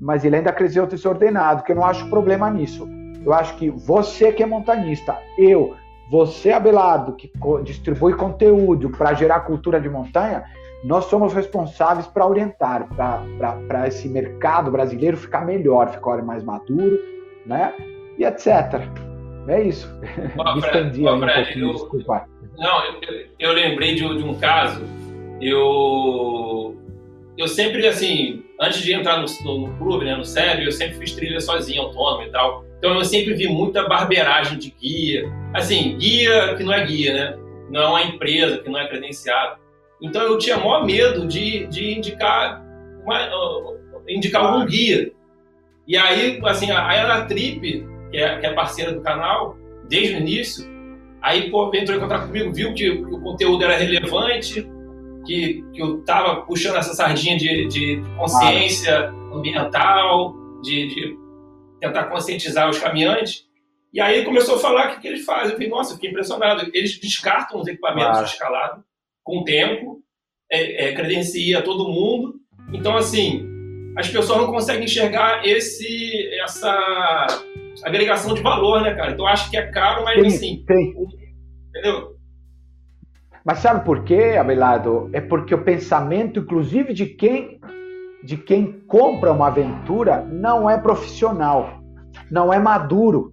[0.00, 2.88] mas ele ainda cresceu desordenado, que eu não acho problema nisso.
[3.24, 5.76] Eu acho que você que é montanhista, eu,
[6.10, 7.30] você, Abelardo, que
[7.62, 10.44] distribui conteúdo para gerar cultura de montanha,
[10.82, 12.88] nós somos responsáveis para orientar,
[13.68, 16.98] para esse mercado brasileiro ficar melhor, ficar mais maduro,
[17.44, 17.74] né?
[18.18, 18.80] E etc.
[19.46, 19.88] É isso.
[20.38, 22.26] Ó, Me estendi ó, um pouquinho, eu, desculpa.
[22.58, 24.82] Não, eu, eu lembrei de, de um caso,
[25.40, 26.74] eu,
[27.38, 30.98] eu sempre, assim, antes de entrar no, no, no clube, né, no SEB, eu sempre
[30.98, 32.64] fiz trilha sozinho, autônomo e tal.
[32.78, 35.30] Então eu sempre vi muita barbeiragem de guia.
[35.54, 37.38] Assim, guia que não é guia, né?
[37.70, 39.60] Não é uma empresa, que não é credenciado.
[40.02, 42.64] Então eu tinha maior medo de, de indicar,
[43.04, 45.12] uma, uh, indicar algum guia.
[45.86, 49.56] E aí, assim, a, a Trip, que é, que é parceira do canal,
[49.88, 50.64] desde o início,
[51.20, 54.66] aí pô, entrou em contato comigo, viu que o conteúdo era relevante,
[55.30, 61.16] que, que eu estava puxando essa sardinha de, de consciência ambiental, de, de,
[61.78, 63.44] tentar conscientizar os caminhantes.
[63.94, 65.50] E aí começou a falar o que, que eles fazem.
[65.50, 66.68] Eu falei, nossa, eu fiquei impressionado.
[66.74, 68.26] Eles descartam os equipamentos claro.
[68.26, 68.84] de escalado
[69.22, 70.02] com o tempo,
[70.50, 72.34] é, é, credencia todo mundo.
[72.72, 73.46] Então, assim,
[73.96, 77.44] as pessoas não conseguem enxergar esse, essa
[77.84, 79.12] agregação de valor, né, cara?
[79.12, 80.94] Então, eu acho que é caro, mas, sim, assim, sim.
[81.68, 82.19] entendeu?
[83.44, 85.08] Mas sabe por quê, Abelardo?
[85.12, 87.60] É porque o pensamento, inclusive de quem
[88.22, 91.80] de quem compra uma aventura, não é profissional,
[92.30, 93.32] não é maduro,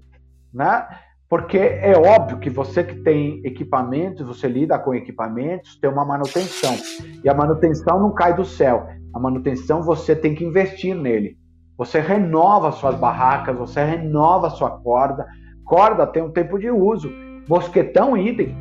[0.53, 0.87] né?
[1.29, 6.73] Porque é óbvio que você que tem equipamentos, você lida com equipamentos, tem uma manutenção.
[7.21, 8.87] E a manutenção não cai do céu.
[9.13, 11.37] A manutenção você tem que investir nele.
[11.77, 15.27] Você renova suas barracas, você renova sua corda.
[15.65, 17.11] Corda tem um tempo de uso.
[17.49, 18.55] Mosquetão, idem,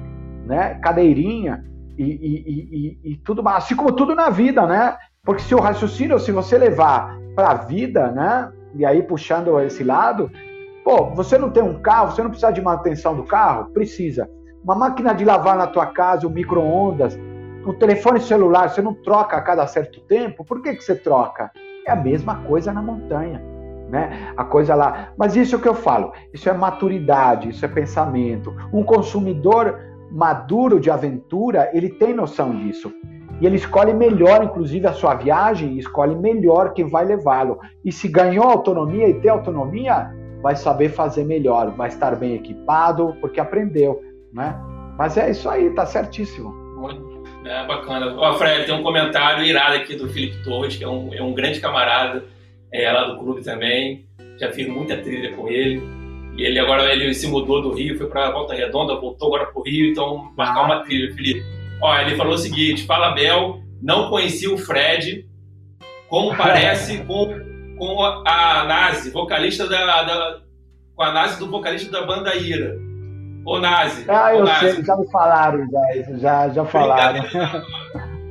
[0.46, 0.74] né?
[0.76, 1.64] Cadeirinha
[1.98, 3.64] e, e, e, e tudo mais.
[3.64, 4.96] Assim como tudo na vida, né?
[5.24, 8.50] Porque se o raciocínio, se você levar para a vida, né?
[8.74, 10.30] E aí puxando esse lado,
[10.86, 13.72] Pô, você não tem um carro, você não precisa de manutenção do carro?
[13.72, 14.30] Precisa.
[14.62, 17.18] Uma máquina de lavar na tua casa, um micro-ondas,
[17.66, 20.44] um telefone celular, você não troca a cada certo tempo?
[20.44, 21.50] Por que, que você troca?
[21.84, 23.42] É a mesma coisa na montanha.
[23.90, 24.32] Né?
[24.36, 25.08] A coisa lá.
[25.18, 26.12] Mas isso é o que eu falo.
[26.32, 28.54] Isso é maturidade, isso é pensamento.
[28.72, 29.80] Um consumidor
[30.10, 32.92] maduro de aventura, ele tem noção disso.
[33.40, 37.58] E ele escolhe melhor, inclusive, a sua viagem, escolhe melhor quem vai levá-lo.
[37.84, 40.10] E se ganhou autonomia e tem autonomia,
[40.42, 44.00] vai saber fazer melhor, vai estar bem equipado, porque aprendeu,
[44.32, 44.58] né?
[44.96, 46.66] Mas é isso aí, tá certíssimo.
[47.44, 48.14] É, bacana.
[48.16, 51.32] Ó, Fred, tem um comentário irado aqui do Felipe Torres, que é um, é um
[51.32, 52.24] grande camarada
[52.72, 54.04] é, lá do clube também.
[54.38, 55.82] Já fiz muita trilha com ele.
[56.36, 59.60] E ele agora ele se mudou do Rio, foi para Volta Redonda, voltou agora para
[59.60, 61.42] o Rio, então marcar uma trilha, Felipe.
[61.80, 65.26] Ó, ele falou o seguinte: fala Bel, não conheci o Fred,
[66.08, 67.46] como parece com
[67.76, 70.38] com a, Nazi, vocalista da, da,
[70.94, 72.76] com a Nazi do vocalista da banda Ira.
[73.44, 74.04] Ô Nazi.
[74.08, 74.72] Ah, eu Nazi.
[74.72, 77.22] sei, já me falaram, já, já, já falaram.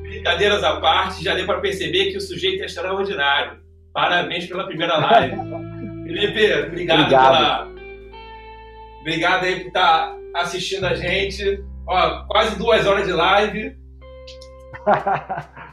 [0.01, 3.59] Brincadeiras à parte, já deu para perceber que o sujeito é extraordinário.
[3.93, 5.35] Parabéns pela primeira live.
[6.03, 7.37] Felipe, obrigado, obrigado.
[7.37, 7.74] pela.
[9.05, 11.63] Obrigado aí por estar tá assistindo a gente.
[11.87, 13.77] Ó, quase duas horas de live.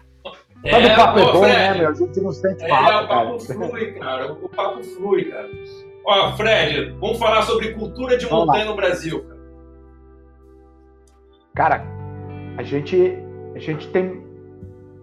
[0.64, 1.88] É, o papo é bom, Fred, né, meu?
[1.88, 3.58] A gente não sente papo, É, o papo cara.
[3.58, 4.32] flui, cara.
[4.32, 5.48] O papo flui, cara.
[6.06, 8.70] Ó, Fred, vamos falar sobre cultura de vamos montanha lá.
[8.70, 9.40] no Brasil, cara.
[11.56, 11.84] Cara,
[12.56, 13.18] a gente,
[13.56, 14.24] a gente tem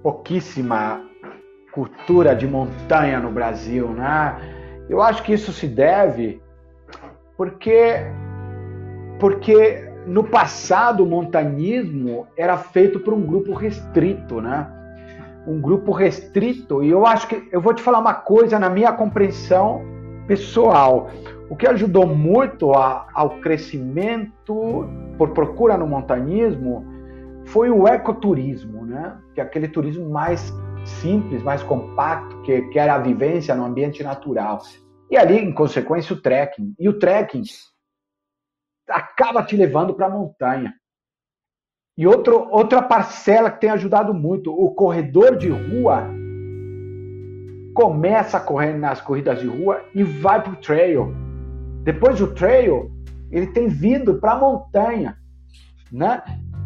[0.01, 1.05] pouquíssima
[1.73, 4.39] cultura de montanha no Brasil, né?
[4.89, 6.41] Eu acho que isso se deve
[7.39, 8.05] porque
[9.17, 14.67] porque no passado o montanismo era feito por um grupo restrito, né?
[15.47, 16.83] um grupo restrito.
[16.83, 19.81] E eu acho que eu vou te falar uma coisa na minha compreensão
[20.27, 21.09] pessoal.
[21.49, 24.85] O que ajudou muito a, ao crescimento
[25.17, 26.85] por procura no montanismo
[27.45, 29.15] foi o ecoturismo, né?
[29.33, 34.03] Que é aquele turismo mais simples, mais compacto, que, que era a vivência no ambiente
[34.03, 34.59] natural.
[35.09, 36.75] E ali, em consequência, o trekking.
[36.79, 37.43] E o trekking
[38.87, 40.73] acaba te levando para a montanha.
[41.97, 46.07] E outro, outra parcela que tem ajudado muito, o corredor de rua
[47.73, 51.13] começa a correr nas corridas de rua e vai para o trail.
[51.83, 52.91] Depois do trail,
[53.31, 55.17] ele tem vindo para a montanha,
[55.91, 56.21] né?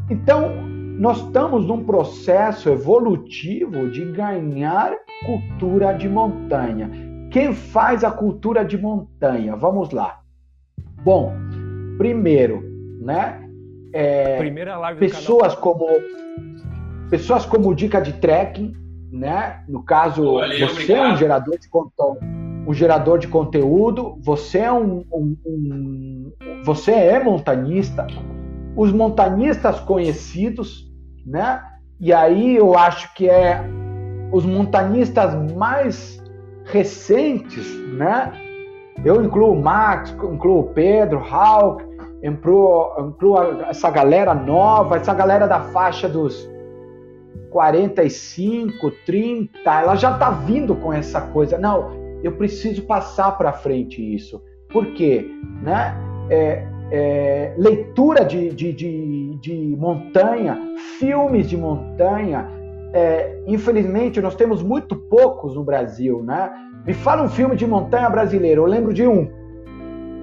[0.10, 0.56] Então,
[1.00, 7.13] nós estamos num processo evolutivo de ganhar cultura de montanha.
[7.34, 9.56] Quem faz a cultura de montanha?
[9.56, 10.20] Vamos lá.
[11.04, 11.34] Bom,
[11.98, 12.62] primeiro,
[13.02, 13.50] né?
[13.92, 15.88] É, Primeira live pessoas como
[17.10, 18.74] pessoas como dica de trekking,
[19.12, 19.64] né?
[19.68, 21.06] No caso, Valeu, você obrigado.
[21.06, 22.20] é um gerador de conteúdo,
[22.68, 28.06] um gerador de conteúdo, você é um, um, um, você é montanista,
[28.76, 30.88] os montanistas conhecidos,
[31.26, 31.64] né?
[32.00, 33.60] E aí eu acho que é
[34.32, 36.23] os montanistas mais
[36.66, 38.32] recentes, né?
[39.04, 41.84] Eu incluo o Max, incluo o Pedro, Hawk,
[42.24, 46.50] inclua, essa galera nova, essa galera da faixa dos
[47.50, 51.58] 45, 30, ela já está vindo com essa coisa.
[51.58, 51.92] Não,
[52.24, 54.42] eu preciso passar para frente isso.
[54.70, 55.26] Por quê?
[55.62, 55.96] Né?
[56.30, 60.58] É, é, leitura de, de, de, de, montanha,
[61.00, 62.48] filmes de montanha.
[62.94, 66.22] É, infelizmente, nós temos muito poucos no Brasil.
[66.24, 66.52] Né?
[66.86, 68.62] Me fala um filme de montanha brasileiro.
[68.62, 69.28] Eu lembro de um,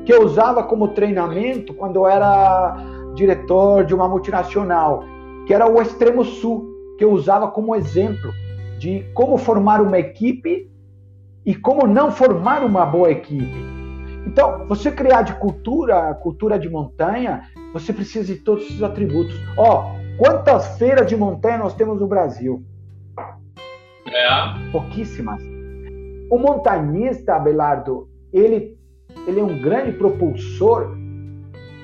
[0.04, 2.76] que eu usava como treinamento quando eu era
[3.14, 5.04] diretor de uma multinacional,
[5.46, 8.33] que era o Extremo Sul, que eu usava como exemplo
[8.78, 10.70] de como formar uma equipe
[11.44, 13.64] e como não formar uma boa equipe.
[14.26, 19.35] Então, você criar de cultura, cultura de montanha, você precisa de todos esses atributos.
[19.56, 22.62] Ó, quantas feiras de montanha nós temos no Brasil?
[24.06, 24.70] É.
[24.70, 25.40] Pouquíssimas.
[26.30, 28.78] O montanhista, Abelardo, ele
[29.26, 30.94] ele é um grande propulsor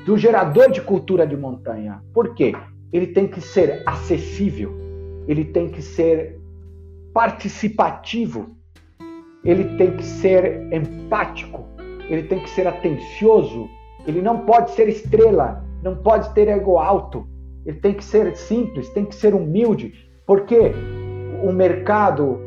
[0.05, 2.01] do gerador de cultura de montanha.
[2.12, 2.53] Por quê?
[2.92, 4.72] Ele tem que ser acessível,
[5.27, 6.38] ele tem que ser
[7.12, 8.55] participativo,
[9.44, 11.66] ele tem que ser empático,
[12.09, 13.68] ele tem que ser atencioso,
[14.07, 17.27] Ele não pode ser estrela, não pode ter ego alto.
[17.66, 19.92] Ele tem que ser simples, tem que ser humilde,
[20.24, 20.72] porque
[21.42, 22.38] o mercado,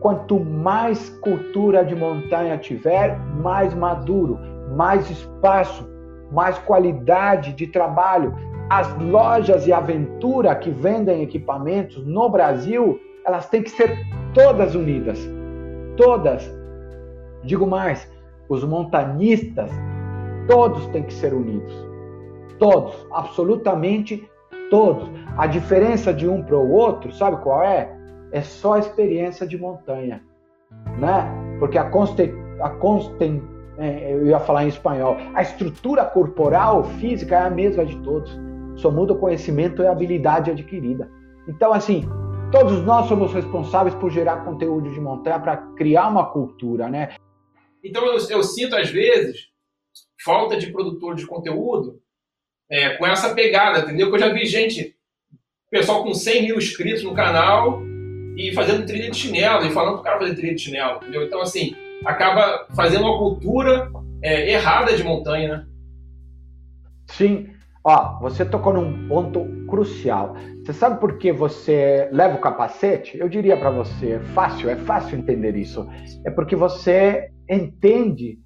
[0.00, 4.38] quanto mais cultura de montanha tiver, mais maduro,
[4.76, 5.88] mais espaço,
[6.32, 8.34] mais qualidade de trabalho.
[8.68, 13.96] As lojas de aventura que vendem equipamentos no Brasil, elas têm que ser
[14.34, 15.20] todas unidas.
[15.96, 16.50] Todas.
[17.44, 18.10] Digo mais,
[18.48, 19.70] os montanistas,
[20.48, 21.72] todos têm que ser unidos.
[22.58, 24.28] Todos, absolutamente
[24.72, 25.06] todos.
[25.36, 27.94] A diferença de um para o outro, sabe qual é?
[28.32, 30.24] É só experiência de montanha,
[30.98, 31.30] né?
[31.58, 33.42] Porque a, conste, a consten,
[33.76, 38.34] é, eu ia falar em espanhol, a estrutura corporal, física é a mesma de todos.
[38.76, 41.10] Só muda o conhecimento e a habilidade adquirida.
[41.46, 42.08] Então, assim,
[42.50, 47.14] todos nós somos responsáveis por gerar conteúdo de montanha para criar uma cultura, né?
[47.84, 49.48] Então, eu, eu sinto, às vezes,
[50.24, 52.00] falta de produtor de conteúdo
[52.72, 54.08] é, com essa pegada, entendeu?
[54.08, 54.96] Que eu já vi gente,
[55.70, 57.82] pessoal com 100 mil inscritos no canal
[58.34, 61.22] e fazendo trilha de chinelo e falando pro cara fazer trilha de chinelo, entendeu?
[61.22, 63.90] Então, assim, acaba fazendo uma cultura
[64.22, 65.66] é, errada de montanha, né?
[67.10, 67.50] Sim.
[67.84, 70.34] Ó, você tocou num ponto crucial.
[70.64, 73.18] Você sabe por que você leva o capacete?
[73.18, 75.86] Eu diria para você, é fácil, é fácil entender isso.
[76.24, 78.38] É porque você entende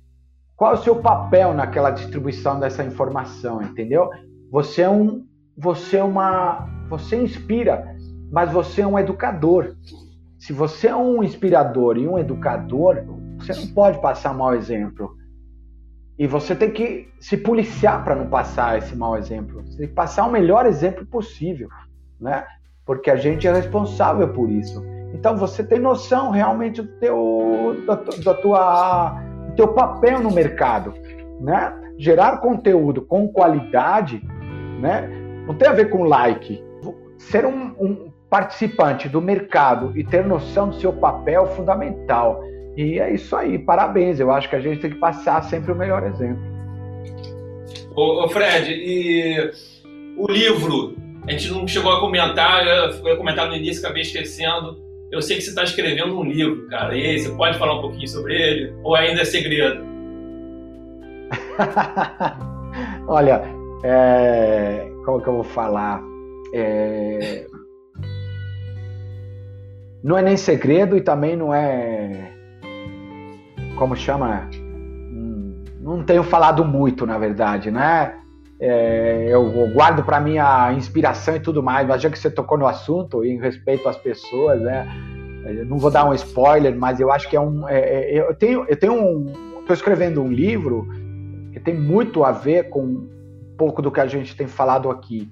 [0.56, 4.08] qual é o seu papel naquela distribuição dessa informação, entendeu?
[4.50, 7.94] Você é um, você é uma, você inspira,
[8.32, 9.76] mas você é um educador.
[10.38, 13.04] Se você é um inspirador e um educador,
[13.38, 15.14] você não pode passar mau exemplo.
[16.18, 19.62] E você tem que se policiar para não passar esse mau exemplo.
[19.66, 21.68] Você tem que passar o melhor exemplo possível,
[22.18, 22.46] né?
[22.86, 24.82] Porque a gente é responsável por isso.
[25.12, 29.22] Então você tem noção realmente do teu, da, da tua
[29.56, 30.94] teu papel no mercado,
[31.40, 31.72] né?
[31.98, 34.22] Gerar conteúdo com qualidade,
[34.80, 35.08] né?
[35.46, 36.62] Não tem a ver com like.
[37.18, 42.42] Ser um, um participante do mercado e ter noção do seu papel é fundamental.
[42.76, 44.20] E é isso aí, parabéns.
[44.20, 46.42] Eu acho que a gente tem que passar sempre o melhor exemplo.
[47.94, 49.50] Ô, ô Fred, e
[50.18, 50.94] o livro?
[51.26, 54.85] A gente não chegou a comentar, eu ia comentar no início, acabei esquecendo.
[55.10, 56.96] Eu sei que você está escrevendo um livro, cara.
[56.96, 58.74] E aí, você pode falar um pouquinho sobre ele?
[58.82, 59.84] Ou ainda é segredo?
[63.06, 63.42] Olha,
[63.84, 64.90] é...
[65.04, 66.02] como que eu vou falar?
[66.52, 67.46] É...
[70.02, 72.32] Não é nem segredo e também não é.
[73.76, 74.48] Como chama?
[74.54, 78.14] Hum, não tenho falado muito, na verdade, né?
[78.58, 82.56] É, eu guardo para mim a inspiração e tudo mais, mas já que você tocou
[82.56, 84.88] no assunto, em respeito às pessoas, né?
[85.44, 87.68] Eu não vou dar um spoiler, mas eu acho que é um.
[87.68, 89.32] É, é, eu tenho, eu tenho um.
[89.60, 90.88] Estou escrevendo um livro
[91.52, 95.30] que tem muito a ver com um pouco do que a gente tem falado aqui.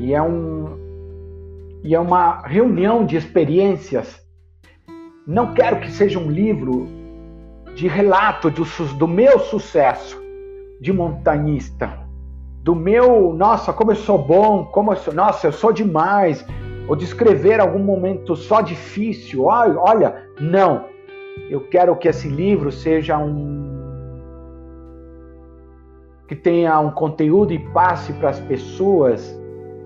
[0.00, 0.80] E é um.
[1.84, 4.20] E é uma reunião de experiências.
[5.26, 6.88] Não quero que seja um livro
[7.74, 8.64] de relato do,
[8.98, 10.20] do meu sucesso
[10.80, 12.01] de montanhista
[12.62, 16.46] do meu, nossa, como eu sou bom, como eu sou, nossa, eu sou demais,
[16.86, 19.44] ou descrever algum momento só difícil.
[19.44, 20.86] Olha, olha, não.
[21.50, 23.72] Eu quero que esse livro seja um
[26.28, 29.38] que tenha um conteúdo e passe para as pessoas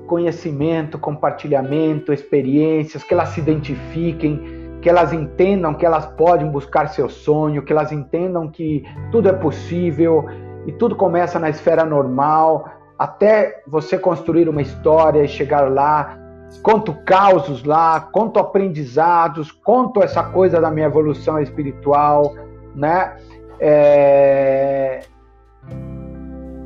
[0.07, 4.41] conhecimento, compartilhamento, experiências, que elas se identifiquem,
[4.81, 9.33] que elas entendam que elas podem buscar seu sonho, que elas entendam que tudo é
[9.33, 10.25] possível,
[10.67, 16.19] e tudo começa na esfera normal, até você construir uma história e chegar lá.
[16.63, 22.35] Conto causos lá, conto aprendizados, conto essa coisa da minha evolução espiritual,
[22.75, 23.17] né?
[23.61, 25.01] É...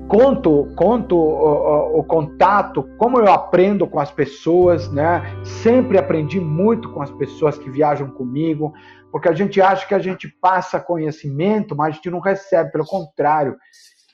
[0.07, 5.22] Conto, conto o, o, o, contato, como eu aprendo com as pessoas, né?
[5.44, 8.72] Sempre aprendi muito com as pessoas que viajam comigo,
[9.12, 12.84] porque a gente acha que a gente passa conhecimento, mas a gente não recebe, pelo
[12.84, 13.57] contrário,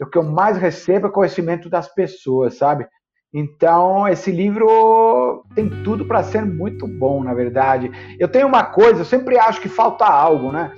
[0.01, 2.87] o que eu mais recebo é conhecimento das pessoas, sabe?
[3.33, 7.91] Então, esse livro tem tudo para ser muito bom, na verdade.
[8.19, 10.73] Eu tenho uma coisa, eu sempre acho que falta algo, né?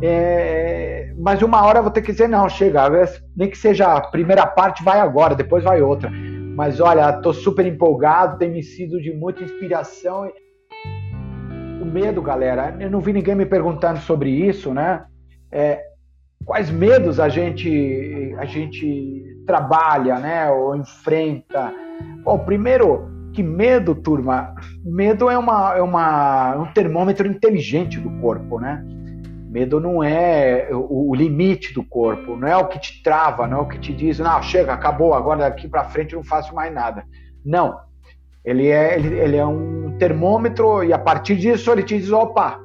[0.00, 2.82] É, mas uma hora eu vou ter que dizer, não, chega,
[3.36, 6.10] nem que seja a primeira parte, vai agora, depois vai outra.
[6.54, 10.30] Mas olha, estou super empolgado, tem me sido de muita inspiração.
[11.80, 15.04] O medo, galera, eu não vi ninguém me perguntando sobre isso, né?
[15.50, 15.82] É,
[16.44, 21.72] quais medos a gente a gente trabalha, né, ou enfrenta.
[22.24, 24.54] Bom, primeiro, que medo, turma?
[24.84, 28.84] Medo é uma é uma um termômetro inteligente do corpo, né?
[29.48, 33.60] Medo não é o, limite do corpo, não é o que te trava, não é
[33.60, 37.04] o que te diz, não, chega, acabou, agora daqui para frente não faço mais nada.
[37.44, 37.78] Não.
[38.42, 42.58] Ele é, ele, ele, é um termômetro e a partir disso ele te diz, opa,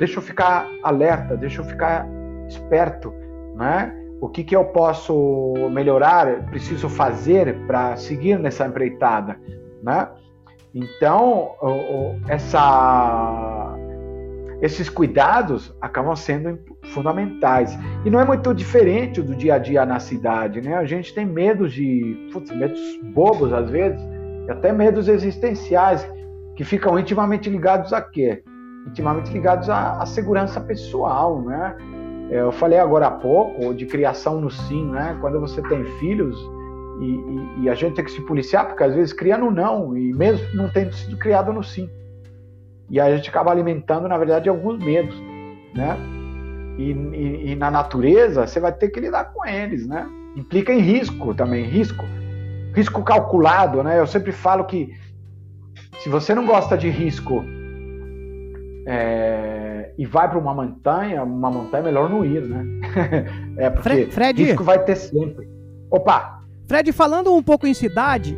[0.00, 2.04] deixa eu ficar alerta, deixa eu ficar
[2.52, 3.12] esperto,
[3.54, 3.94] né?
[4.20, 9.36] O que, que eu posso melhorar, preciso fazer para seguir nessa empreitada,
[9.82, 10.08] né?
[10.74, 11.50] Então,
[12.28, 13.76] essa,
[14.62, 16.58] esses cuidados acabam sendo
[16.94, 17.76] fundamentais.
[18.04, 20.76] E não é muito diferente do dia a dia na cidade, né?
[20.76, 22.80] A gente tem medos de, putz, medos
[23.12, 24.00] bobos às vezes,
[24.46, 26.08] e até medos existenciais,
[26.56, 28.42] que ficam intimamente ligados a quê?
[28.86, 31.76] Intimamente ligados à, à segurança pessoal, né?
[32.32, 35.18] Eu falei agora há pouco de criação no sim, né?
[35.20, 36.34] Quando você tem filhos,
[36.98, 39.94] e, e, e, a gente tem que se policiar, porque às vezes cria no não,
[39.94, 41.90] e mesmo não tendo sido criado no sim.
[42.88, 45.14] E a gente acaba alimentando, na verdade, alguns medos,
[45.74, 45.94] né?
[46.78, 50.08] E, e, na natureza, você vai ter que lidar com eles, né?
[50.34, 52.06] Implica em risco também, risco.
[52.74, 53.98] Risco calculado, né?
[54.00, 54.90] Eu sempre falo que
[55.98, 57.44] se você não gosta de risco
[58.86, 59.61] é,
[59.98, 62.64] e vai para uma montanha, uma montanha é melhor não ir, né?
[63.56, 65.48] é porque Fred, risco vai ter sempre.
[65.90, 66.42] Opa!
[66.66, 68.36] Fred, falando um pouco em cidade,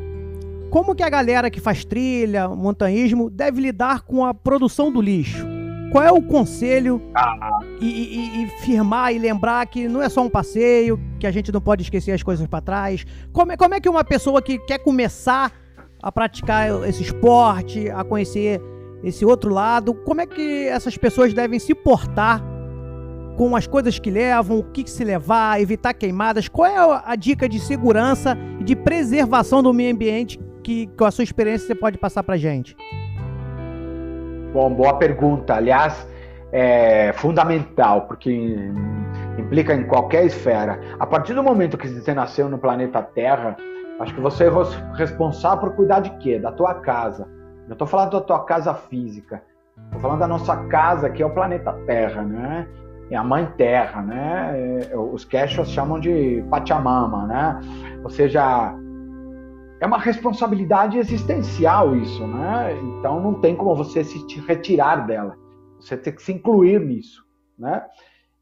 [0.70, 5.46] como que a galera que faz trilha, montanhismo, deve lidar com a produção do lixo?
[5.92, 7.60] Qual é o conselho ah.
[7.80, 11.52] e, e, e, firmar e lembrar que não é só um passeio, que a gente
[11.52, 13.06] não pode esquecer as coisas para trás?
[13.32, 15.52] Como é, como é que uma pessoa que quer começar
[16.02, 18.60] a praticar esse esporte, a conhecer
[19.04, 22.42] esse outro lado, como é que essas pessoas devem se portar
[23.36, 26.48] com as coisas que levam, o que, se levar, evitar queimadas.
[26.48, 31.04] Qual é a, a dica de segurança e de preservação do meio ambiente que, com
[31.04, 32.76] a sua experiência, você pode passar para gente?
[34.52, 35.54] Bom, boa pergunta.
[35.54, 36.06] Aliás,
[36.52, 38.30] é fundamental, porque
[39.36, 40.80] implica em qualquer esfera.
[40.98, 43.56] A partir do momento que você nasceu no planeta Terra,
[43.98, 44.50] acho que você é
[44.96, 46.38] responsável por cuidar de quê?
[46.38, 47.26] Da tua casa.
[47.66, 49.42] Eu estou falando da tua casa física.
[49.86, 52.68] Estou falando da nossa casa, que é o planeta Terra, né?
[53.10, 54.88] é a mãe terra, né?
[54.90, 57.60] É, os quechos chamam de Pachamama, né?
[58.02, 58.74] Ou seja,
[59.80, 62.76] é uma responsabilidade existencial isso, né?
[62.98, 65.36] Então não tem como você se retirar dela.
[65.80, 67.22] Você tem que se incluir nisso,
[67.58, 67.84] né?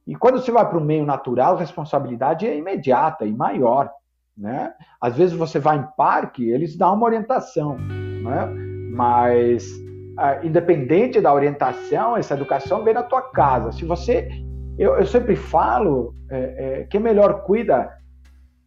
[0.06, 3.90] E quando você vai para o meio natural, a responsabilidade é imediata e maior,
[4.36, 4.72] né?
[5.00, 8.71] Às vezes você vai em parque, eles dão uma orientação, né?
[8.92, 9.66] Mas
[10.18, 13.72] ah, independente da orientação, essa educação vem da tua casa.
[13.72, 14.28] Se você
[14.78, 17.90] eu, eu sempre falo é, é, quem melhor cuida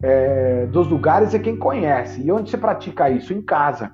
[0.02, 2.22] é, dos lugares é quem conhece.
[2.22, 3.34] E onde você pratica isso?
[3.34, 3.92] Em casa.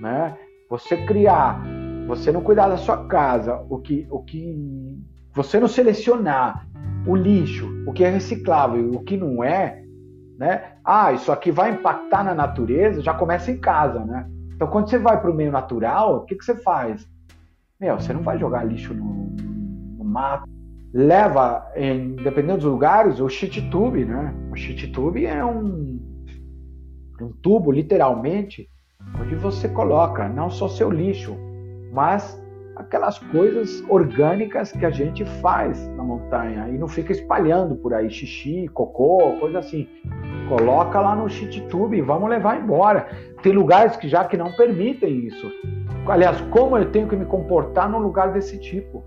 [0.00, 0.36] Né?
[0.68, 1.62] Você criar,
[2.06, 4.98] você não cuidar da sua casa, o que, o que
[5.32, 6.66] você não selecionar
[7.06, 9.82] o lixo, o que é reciclável o que não é,
[10.38, 10.72] né?
[10.84, 14.26] Ah, isso aqui vai impactar na natureza, já começa em casa, né?
[14.64, 17.06] Então, quando você vai para o meio natural, o que, que você faz?
[17.78, 20.48] Meu, você não vai jogar lixo no, no mato,
[20.90, 24.34] leva, em, dependendo dos lugares, o shit tube, né?
[24.50, 26.00] O shit tube é um,
[27.20, 28.66] um tubo, literalmente,
[29.20, 31.36] onde você coloca não só seu lixo,
[31.92, 32.42] mas
[32.76, 38.10] aquelas coisas orgânicas que a gente faz na montanha e não fica espalhando por aí
[38.10, 39.88] xixi, cocô, coisa assim.
[40.48, 41.26] Coloca lá no
[41.70, 43.08] tube e vamos levar embora.
[43.42, 45.50] Tem lugares que já que não permitem isso.
[46.06, 49.02] Aliás, como eu tenho que me comportar num lugar desse tipo,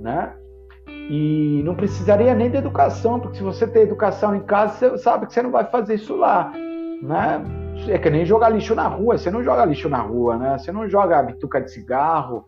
[0.00, 0.32] né?
[0.86, 5.26] E não precisaria nem de educação, porque se você tem educação em casa, você sabe
[5.26, 6.52] que você não vai fazer isso lá,
[7.02, 7.42] né?
[7.88, 10.58] É que nem jogar lixo na rua, você não joga lixo na rua, né?
[10.58, 12.44] Você não joga bituca de cigarro,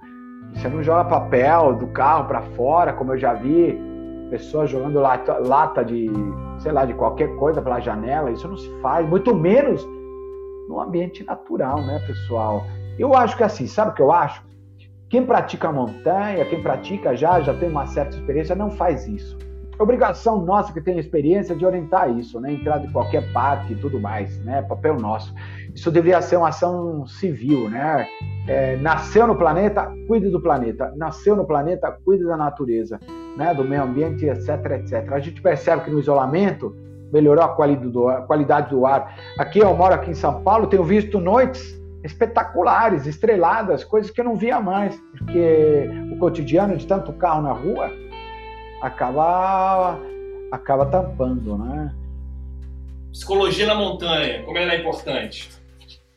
[0.57, 3.79] você não joga papel do carro para fora, como eu já vi
[4.31, 6.11] pessoas jogando lata, de,
[6.59, 9.87] sei lá, de qualquer coisa pela janela, isso não se faz, muito menos
[10.69, 12.65] no ambiente natural, né, pessoal?
[12.99, 14.43] Eu acho que assim, sabe o que eu acho?
[15.09, 19.39] Quem pratica montanha, quem pratica já, já tem uma certa experiência, não faz isso.
[19.79, 22.53] Obrigação nossa que tem experiência de orientar isso, né?
[22.53, 24.63] Entrar de qualquer parque e tudo mais, né?
[24.63, 25.35] Papel nosso.
[25.75, 28.07] Isso deveria ser uma ação civil, né?
[28.49, 30.95] É, nasceu no planeta, cuide do planeta.
[30.97, 32.99] Nasceu no planeta, cuide da natureza,
[33.37, 33.53] né?
[33.53, 35.13] Do meio ambiente, etc, etc.
[35.13, 36.75] A gente percebe que no isolamento
[37.13, 37.49] melhorou a.
[38.27, 39.15] Qualidade do ar.
[39.39, 44.25] Aqui eu moro aqui em São Paulo, tenho visto noites espetaculares, estreladas, coisas que eu
[44.25, 47.91] não via mais, porque o cotidiano de tanto carro na rua
[48.81, 49.99] acaba
[50.51, 51.93] acaba tampando, né?
[53.13, 55.49] Psicologia na montanha, como ela é importante?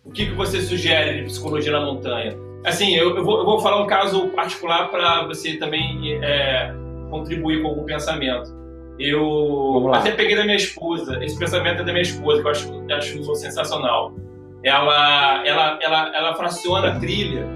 [0.04, 2.36] O que, que você sugere de psicologia na montanha?
[2.66, 6.74] Assim, eu, eu, vou, eu vou, falar um caso particular para você também é,
[7.10, 8.58] contribuir com algum pensamento.
[9.00, 12.86] Eu até peguei da minha esposa, esse pensamento é da minha esposa, que eu acho,
[12.92, 14.14] acho sensacional.
[14.62, 17.48] Ela, ela, ela, ela fraciona a trilha,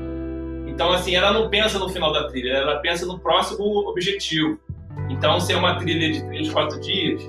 [0.65, 4.57] então assim, ela não pensa no final da trilha, ela pensa no próximo objetivo.
[5.13, 7.21] Então, se é uma trilha de três, quatro dias,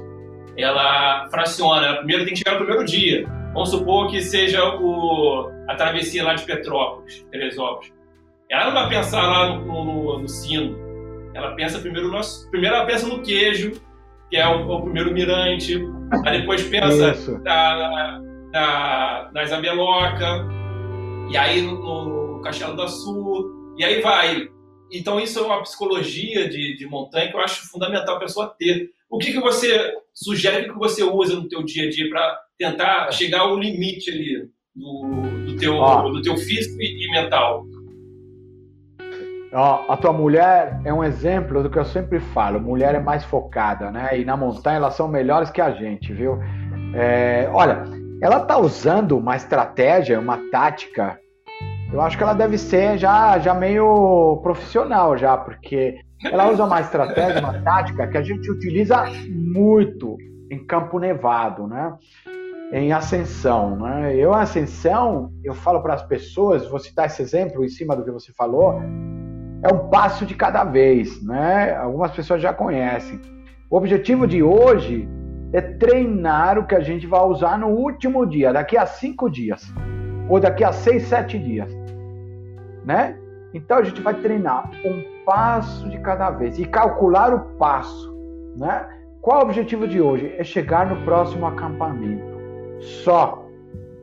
[0.56, 1.96] ela fraciona.
[1.98, 3.26] Primeiro tem que chegar no primeiro dia.
[3.52, 7.92] Vamos supor que seja o, a travessia lá de Petrópolis, Teresópolis.
[8.50, 10.76] Ela não vai pensar lá no, no, no sino.
[11.34, 12.20] Ela pensa primeiro no,
[12.50, 13.72] primeiro ela pensa no queijo,
[14.30, 15.80] que é o, o primeiro mirante.
[16.24, 18.20] Aí depois pensa na,
[18.52, 20.46] na, na Isabeloca.
[21.30, 23.74] E aí no, no Castelo da Sul.
[23.76, 24.48] E aí vai.
[24.94, 28.90] Então isso é uma psicologia de, de montanha que eu acho fundamental a pessoa ter.
[29.10, 33.10] O que, que você sugere, que você usa no teu dia a dia para tentar
[33.10, 35.74] chegar ao limite ali do, do, teu,
[36.10, 37.66] do teu físico e, e mental?
[39.52, 42.60] Ó, a tua mulher é um exemplo do que eu sempre falo.
[42.60, 44.18] Mulher é mais focada, né?
[44.18, 46.38] E na montanha elas são melhores que a gente, viu?
[46.94, 47.84] É, olha,
[48.20, 51.18] ela tá usando uma estratégia, uma tática.
[51.94, 56.80] Eu acho que ela deve ser já, já meio profissional já, porque ela usa uma
[56.80, 60.16] estratégia, uma tática que a gente utiliza muito
[60.50, 61.94] em Campo Nevado, né?
[62.72, 64.12] Em ascensão, né?
[64.16, 68.10] Eu, ascensão, eu falo para as pessoas, vou citar esse exemplo em cima do que
[68.10, 68.82] você falou,
[69.62, 71.76] é um passo de cada vez, né?
[71.76, 73.20] Algumas pessoas já conhecem.
[73.70, 75.08] O objetivo de hoje
[75.52, 79.72] é treinar o que a gente vai usar no último dia, daqui a cinco dias,
[80.28, 81.83] ou daqui a seis, sete dias,
[82.84, 83.16] né?
[83.52, 88.12] Então a gente vai treinar um passo de cada vez e calcular o passo,
[88.56, 88.86] né?
[89.20, 90.34] Qual o objetivo de hoje?
[90.36, 92.34] É chegar no próximo acampamento.
[92.80, 93.42] Só.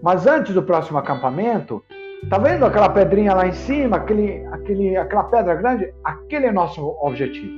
[0.02, 1.84] Mas antes do próximo acampamento,
[2.28, 5.94] tá vendo aquela pedrinha lá em cima, aquele, aquele, aquela pedra grande?
[6.04, 7.54] Aquele é nosso objetivo.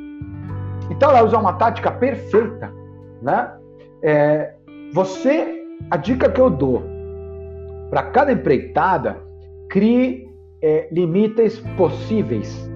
[0.90, 2.70] Então ela usa uma tática perfeita,
[3.22, 3.50] né?
[4.02, 4.54] É,
[4.94, 6.84] você, a dica que eu dou
[7.90, 9.18] para cada empreitada,
[9.70, 10.23] crie
[10.64, 12.68] é, limites possíveis.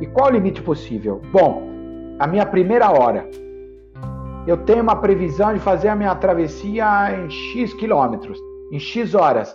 [0.00, 1.20] E qual o limite possível?
[1.32, 1.68] Bom,
[2.18, 3.28] a minha primeira hora.
[4.46, 6.84] Eu tenho uma previsão de fazer a minha travessia
[7.16, 8.38] em X quilômetros,
[8.72, 9.54] em X horas.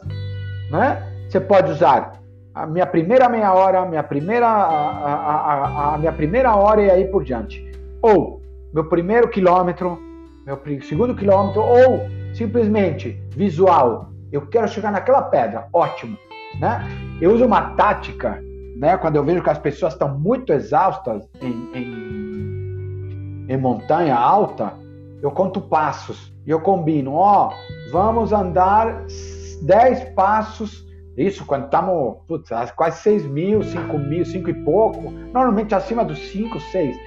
[0.70, 1.02] Né?
[1.30, 2.22] Você pode usar
[2.54, 6.90] a minha primeira meia hora, minha primeira, a, a, a, a minha primeira hora e
[6.90, 7.66] aí por diante.
[8.02, 8.42] Ou
[8.74, 9.98] meu primeiro quilômetro,
[10.46, 14.10] meu segundo quilômetro, ou simplesmente visual.
[14.32, 16.18] Eu quero chegar naquela pedra, ótimo.
[16.60, 16.88] Né?
[17.22, 18.42] Eu uso uma tática,
[18.78, 18.98] né?
[18.98, 24.74] Quando eu vejo que as pessoas estão muito exaustas em, em, em montanha alta,
[25.22, 27.52] eu conto passos e eu combino, ó,
[27.92, 29.04] vamos andar
[29.62, 30.86] 10 passos.
[31.18, 32.18] Isso quando estamos
[32.76, 36.98] quase 6 mil, 5 mil, 5 e pouco, normalmente acima dos 5, 6.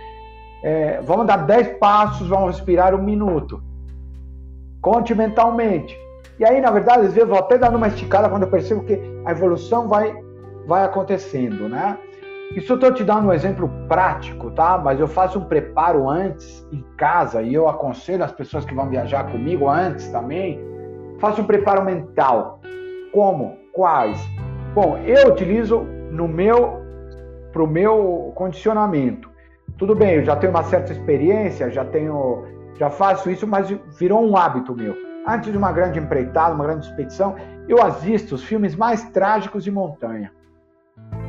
[0.63, 3.63] É, vamos dar 10 passos, vamos respirar um minuto.
[4.81, 5.97] Conte mentalmente.
[6.41, 8.83] E aí, na verdade, às vezes eu vou até dando uma esticada quando eu percebo
[8.85, 10.11] que a evolução vai,
[10.67, 11.99] vai acontecendo, né?
[12.57, 14.79] Isso eu estou te dando um exemplo prático, tá?
[14.79, 18.89] Mas eu faço um preparo antes em casa e eu aconselho as pessoas que vão
[18.89, 20.59] viajar comigo antes também.
[21.19, 22.63] Faço um preparo mental.
[23.13, 23.59] Como?
[23.75, 24.19] Quais?
[24.75, 25.81] Bom, eu utilizo
[26.11, 26.81] no meu
[27.53, 29.29] para o meu condicionamento.
[29.77, 32.47] Tudo bem, eu já tenho uma certa experiência, já tenho,
[32.79, 33.69] já faço isso, mas
[33.99, 37.37] virou um hábito meu Antes de uma grande empreitada, uma grande expedição,
[37.69, 40.33] eu assisto os filmes mais trágicos de montanha,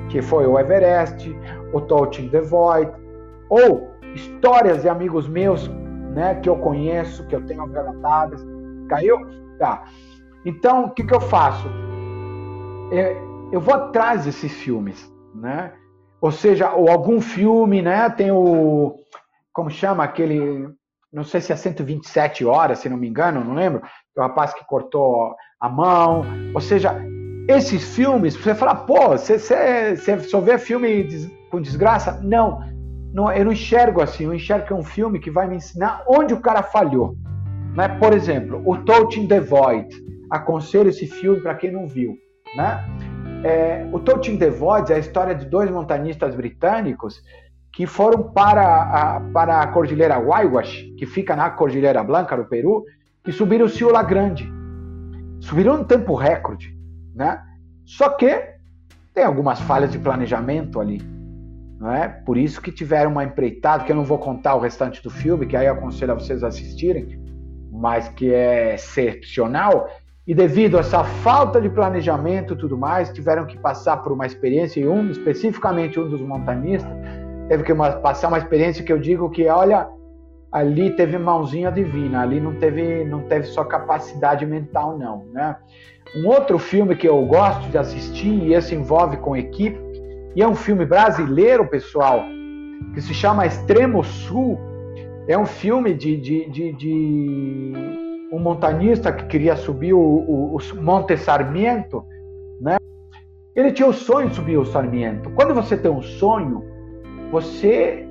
[0.09, 1.35] que foi o Everest,
[1.73, 2.91] o Touching the Void,
[3.49, 5.67] ou histórias de amigos meus,
[6.13, 8.45] né, que eu conheço, que eu tenho relatadas.
[8.89, 9.17] Caiu?
[9.59, 9.83] Tá.
[10.45, 11.67] Então, o que, que eu faço?
[12.91, 13.15] É,
[13.51, 15.73] eu vou atrás desses filmes, né?
[16.19, 18.09] Ou seja, ou algum filme, né?
[18.09, 18.95] Tem o
[19.53, 20.69] como chama aquele
[21.11, 23.81] não sei se é 127 horas, se não me engano, não lembro,
[24.15, 26.23] o rapaz que cortou a mão.
[26.53, 26.95] Ou seja,
[27.47, 32.19] esses filmes, você fala, pô, você, você, você só vê filme com desgraça?
[32.23, 32.61] Não,
[33.13, 36.03] não, eu não enxergo assim, eu enxergo que é um filme que vai me ensinar
[36.07, 37.15] onde o cara falhou.
[37.75, 37.89] Né?
[37.99, 39.87] Por exemplo, o Touching the Void.
[40.29, 42.15] Aconselho esse filme para quem não viu.
[42.55, 42.85] Né?
[43.43, 47.21] É, o Touching the Void é a história de dois montanistas britânicos
[47.71, 52.85] que foram para a, para a Cordilheira Huayhuash, que fica na Cordilheira Blanca, no Peru,
[53.25, 54.51] e subiram o Ciula Grande.
[55.39, 56.75] Subiram um tempo recorde,
[57.15, 57.41] né?
[57.85, 58.51] Só que
[59.13, 61.01] tem algumas falhas de planejamento ali,
[61.79, 62.07] não é?
[62.07, 65.45] Por isso que tiveram uma empreitada, que eu não vou contar o restante do filme,
[65.45, 67.19] que aí eu aconselho a vocês assistirem,
[67.71, 69.89] mas que é excepcional.
[70.27, 74.25] E devido a essa falta de planejamento e tudo mais, tiveram que passar por uma
[74.25, 76.91] experiência e um, especificamente um dos montanistas,
[77.51, 79.85] teve que uma, passar uma experiência que eu digo que, olha,
[80.49, 85.57] ali teve mãozinha divina, ali não teve, não teve só capacidade mental, não, né?
[86.15, 89.77] Um outro filme que eu gosto de assistir, e esse envolve com equipe,
[90.33, 92.23] e é um filme brasileiro, pessoal,
[92.93, 94.57] que se chama Extremo Sul.
[95.27, 97.73] É um filme de, de, de, de
[98.31, 102.01] um montanista que queria subir o, o, o Monte Sarmiento,
[102.61, 102.77] né?
[103.53, 105.29] Ele tinha o sonho de subir o Sarmiento.
[105.31, 106.70] Quando você tem um sonho,
[107.31, 108.07] você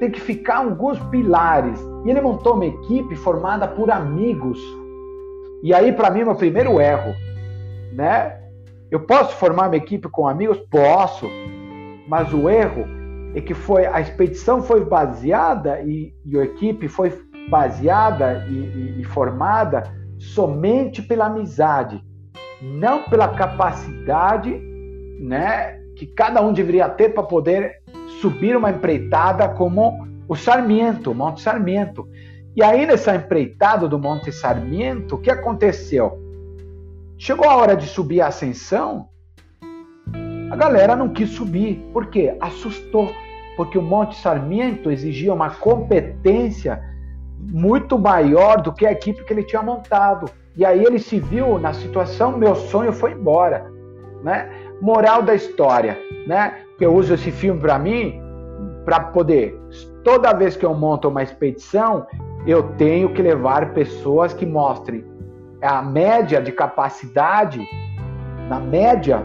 [0.00, 1.78] tem que ficar alguns pilares.
[2.04, 4.58] E ele montou uma equipe formada por amigos.
[5.62, 7.14] E aí, para mim, meu primeiro erro,
[7.92, 8.38] né?
[8.90, 10.58] Eu posso formar uma equipe com amigos?
[10.70, 11.28] Posso.
[12.08, 12.86] Mas o erro
[13.34, 17.12] é que foi a expedição foi baseada e, e a equipe foi
[17.50, 19.82] baseada e, e, e formada
[20.18, 22.02] somente pela amizade,
[22.60, 24.60] não pela capacidade,
[25.20, 27.82] né, que cada um deveria ter para poder
[28.20, 32.08] subir uma empreitada como o Sarmiento, Monte Sarmiento.
[32.54, 36.18] E aí nessa empreitada do Monte Sarmiento, o que aconteceu?
[37.16, 39.08] Chegou a hora de subir a ascensão,
[40.50, 41.76] a galera não quis subir.
[41.92, 42.36] Por quê?
[42.40, 43.12] Assustou.
[43.56, 46.82] Porque o Monte Sarmiento exigia uma competência
[47.38, 50.30] muito maior do que a equipe que ele tinha montado.
[50.56, 53.70] E aí ele se viu na situação, meu sonho foi embora,
[54.22, 54.50] né?
[54.80, 56.62] Moral da história, né?
[56.78, 58.22] Que eu uso esse filme para mim
[58.84, 59.60] para poder
[60.08, 62.06] toda vez que eu monto uma expedição,
[62.46, 65.04] eu tenho que levar pessoas que mostrem
[65.60, 67.62] a média de capacidade
[68.48, 69.22] na média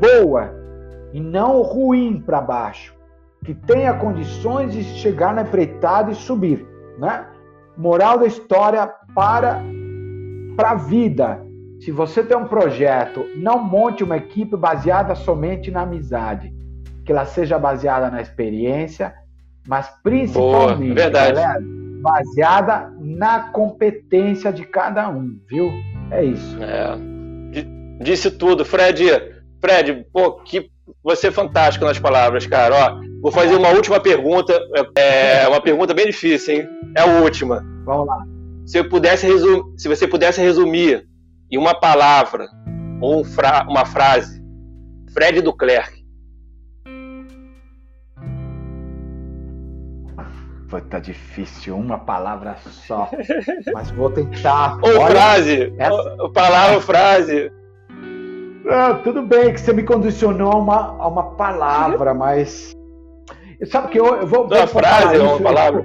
[0.00, 0.54] boa
[1.12, 2.94] e não ruim para baixo,
[3.44, 6.64] que tenha condições de chegar na empreitada e subir,
[6.98, 7.26] né?
[7.76, 9.60] Moral da história para
[10.56, 11.44] para a vida.
[11.80, 16.54] Se você tem um projeto, não monte uma equipe baseada somente na amizade,
[17.04, 19.14] que ela seja baseada na experiência,
[19.66, 21.58] mas principalmente, Boa, galera,
[22.02, 25.70] baseada na competência de cada um, viu?
[26.10, 26.56] É isso.
[26.62, 26.96] É.
[28.02, 29.04] Disse tudo, Fred.
[29.60, 30.70] Fred, pô, que
[31.02, 32.74] você é fantástico nas palavras, cara.
[32.74, 34.58] Ó, vou fazer uma última pergunta.
[34.96, 36.68] É uma pergunta bem difícil, hein?
[36.96, 37.64] É a última.
[37.84, 38.24] Vamos lá.
[38.66, 41.06] Se, eu pudesse resumir, se você pudesse resumir
[41.50, 42.48] em uma palavra
[43.00, 44.42] ou um fra uma frase,
[45.12, 46.01] Fred Duclerc.
[50.80, 53.10] Tá difícil, uma palavra só.
[53.72, 54.78] Mas vou tentar.
[54.82, 55.74] Ou Olha, frase.
[55.78, 56.28] Essa...
[56.32, 57.52] Palavra ou frase.
[58.68, 62.72] Ah, tudo bem que você me condicionou a uma, a uma palavra, mas.
[63.66, 64.46] Sabe que eu, eu vou.
[64.46, 65.84] Uma frase ou uma palavra?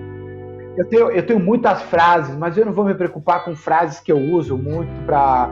[0.78, 4.12] Eu tenho, eu tenho muitas frases, mas eu não vou me preocupar com frases que
[4.12, 5.50] eu uso muito para.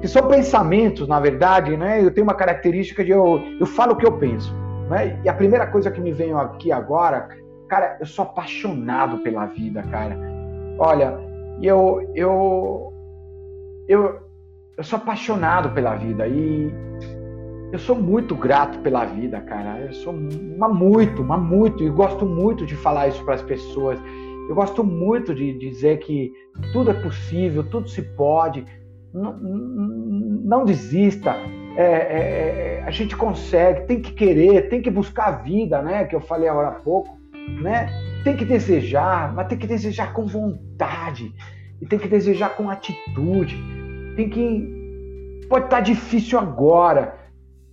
[0.00, 2.02] que são pensamentos, na verdade, né?
[2.02, 4.54] Eu tenho uma característica de eu, eu falo o que eu penso.
[4.88, 5.20] Né?
[5.24, 7.28] E a primeira coisa que me veio aqui agora,
[7.72, 10.14] cara, eu sou apaixonado pela vida, cara.
[10.78, 11.18] Olha,
[11.62, 12.92] eu, eu,
[13.88, 14.18] eu,
[14.76, 16.70] eu sou apaixonado pela vida e
[17.72, 19.80] eu sou muito grato pela vida, cara.
[19.80, 23.98] Eu sou uma muito, uma muito e gosto muito de falar isso para as pessoas.
[24.50, 26.30] Eu gosto muito de dizer que
[26.74, 28.66] tudo é possível, tudo se pode.
[29.14, 31.34] Não, não desista.
[31.74, 36.04] É, é, é, a gente consegue, tem que querer, tem que buscar a vida, né?
[36.04, 37.21] Que eu falei agora há pouco,
[37.60, 37.88] né?
[38.24, 41.34] Tem que desejar, mas tem que desejar com vontade
[41.80, 43.56] e tem que desejar com atitude
[44.14, 45.46] tem que.
[45.48, 47.18] Pode estar tá difícil agora.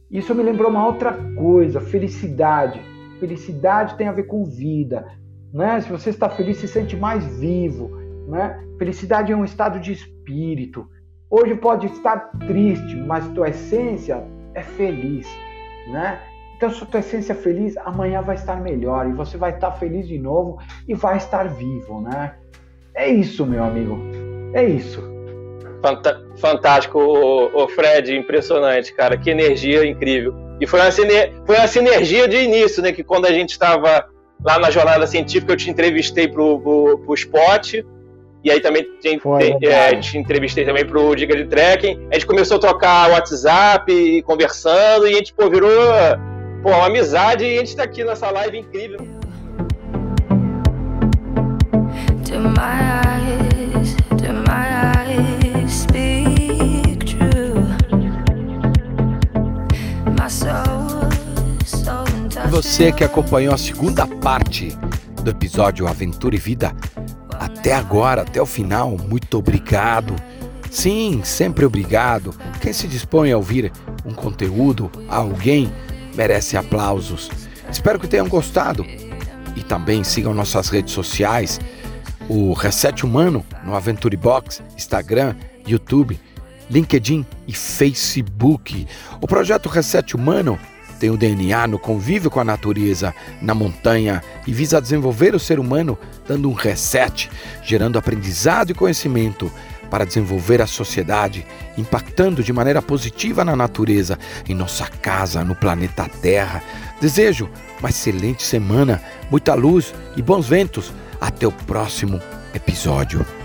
[0.10, 2.82] Isso me lembrou uma outra coisa: felicidade.
[3.20, 5.06] Felicidade tem a ver com vida.
[5.54, 5.82] Né?
[5.82, 7.90] Se você está feliz, se sente mais vivo.
[8.28, 8.58] Né?
[8.78, 10.88] Felicidade é um estado de espírito.
[11.30, 15.28] Hoje pode estar triste, mas tua essência é feliz.
[15.92, 16.20] Né?
[16.60, 20.06] Então, se tua essência é feliz, amanhã vai estar melhor e você vai estar feliz
[20.06, 22.34] de novo e vai estar vivo, né?
[22.94, 23.98] É isso, meu amigo.
[24.54, 25.02] É isso.
[26.36, 30.36] Fantástico, o, Fred, impressionante, cara, que energia incrível.
[30.60, 32.92] E foi uma, foi uma sinergia de início, né?
[32.92, 34.10] Que quando a gente estava
[34.44, 37.74] lá na jornada científica, eu te entrevistei pro, pro, pro Spot,
[38.44, 42.10] e aí também te, foi, te, é, te entrevistei também pro Diga de Trekking.
[42.12, 45.72] A gente começou a trocar WhatsApp e conversando, e a gente, pô, virou
[46.62, 49.00] pô, uma amizade, e a gente está aqui nessa live incrível.
[52.26, 55.40] To my eyes, to my eyes.
[62.46, 64.78] E você que acompanhou a segunda parte
[65.24, 66.76] do episódio Aventura e Vida
[67.40, 70.16] até agora, até o final, muito obrigado.
[70.70, 72.34] Sim, sempre obrigado.
[72.62, 73.72] Quem se dispõe a ouvir
[74.06, 75.72] um conteúdo a alguém
[76.16, 77.30] merece aplausos.
[77.72, 78.86] Espero que tenham gostado.
[79.56, 81.60] e também sigam nossas redes sociais,
[82.30, 85.36] o Reset Humano no Aventure Box, Instagram,
[85.68, 86.20] YouTube,
[86.70, 88.88] LinkedIn e Facebook.
[89.20, 90.58] O projeto Reset Humano
[91.00, 95.60] tem o DNA no convívio com a natureza, na montanha e visa desenvolver o ser
[95.60, 95.98] humano
[96.28, 97.30] dando um reset,
[97.64, 99.52] gerando aprendizado e conhecimento
[99.90, 101.46] para desenvolver a sociedade,
[101.78, 104.18] impactando de maneira positiva na natureza,
[104.48, 106.64] em nossa casa, no planeta Terra.
[107.02, 110.94] Desejo uma excelente semana, muita luz e bons ventos.
[111.20, 112.22] Até o próximo
[112.54, 113.39] episódio.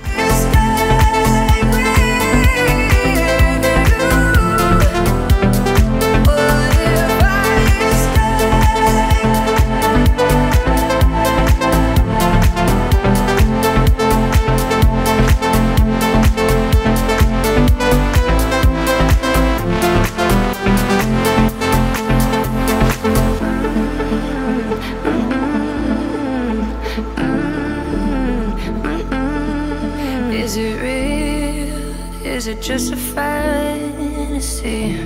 [32.65, 34.97] Just a fantasy.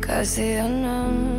[0.00, 1.33] Cause the unknown.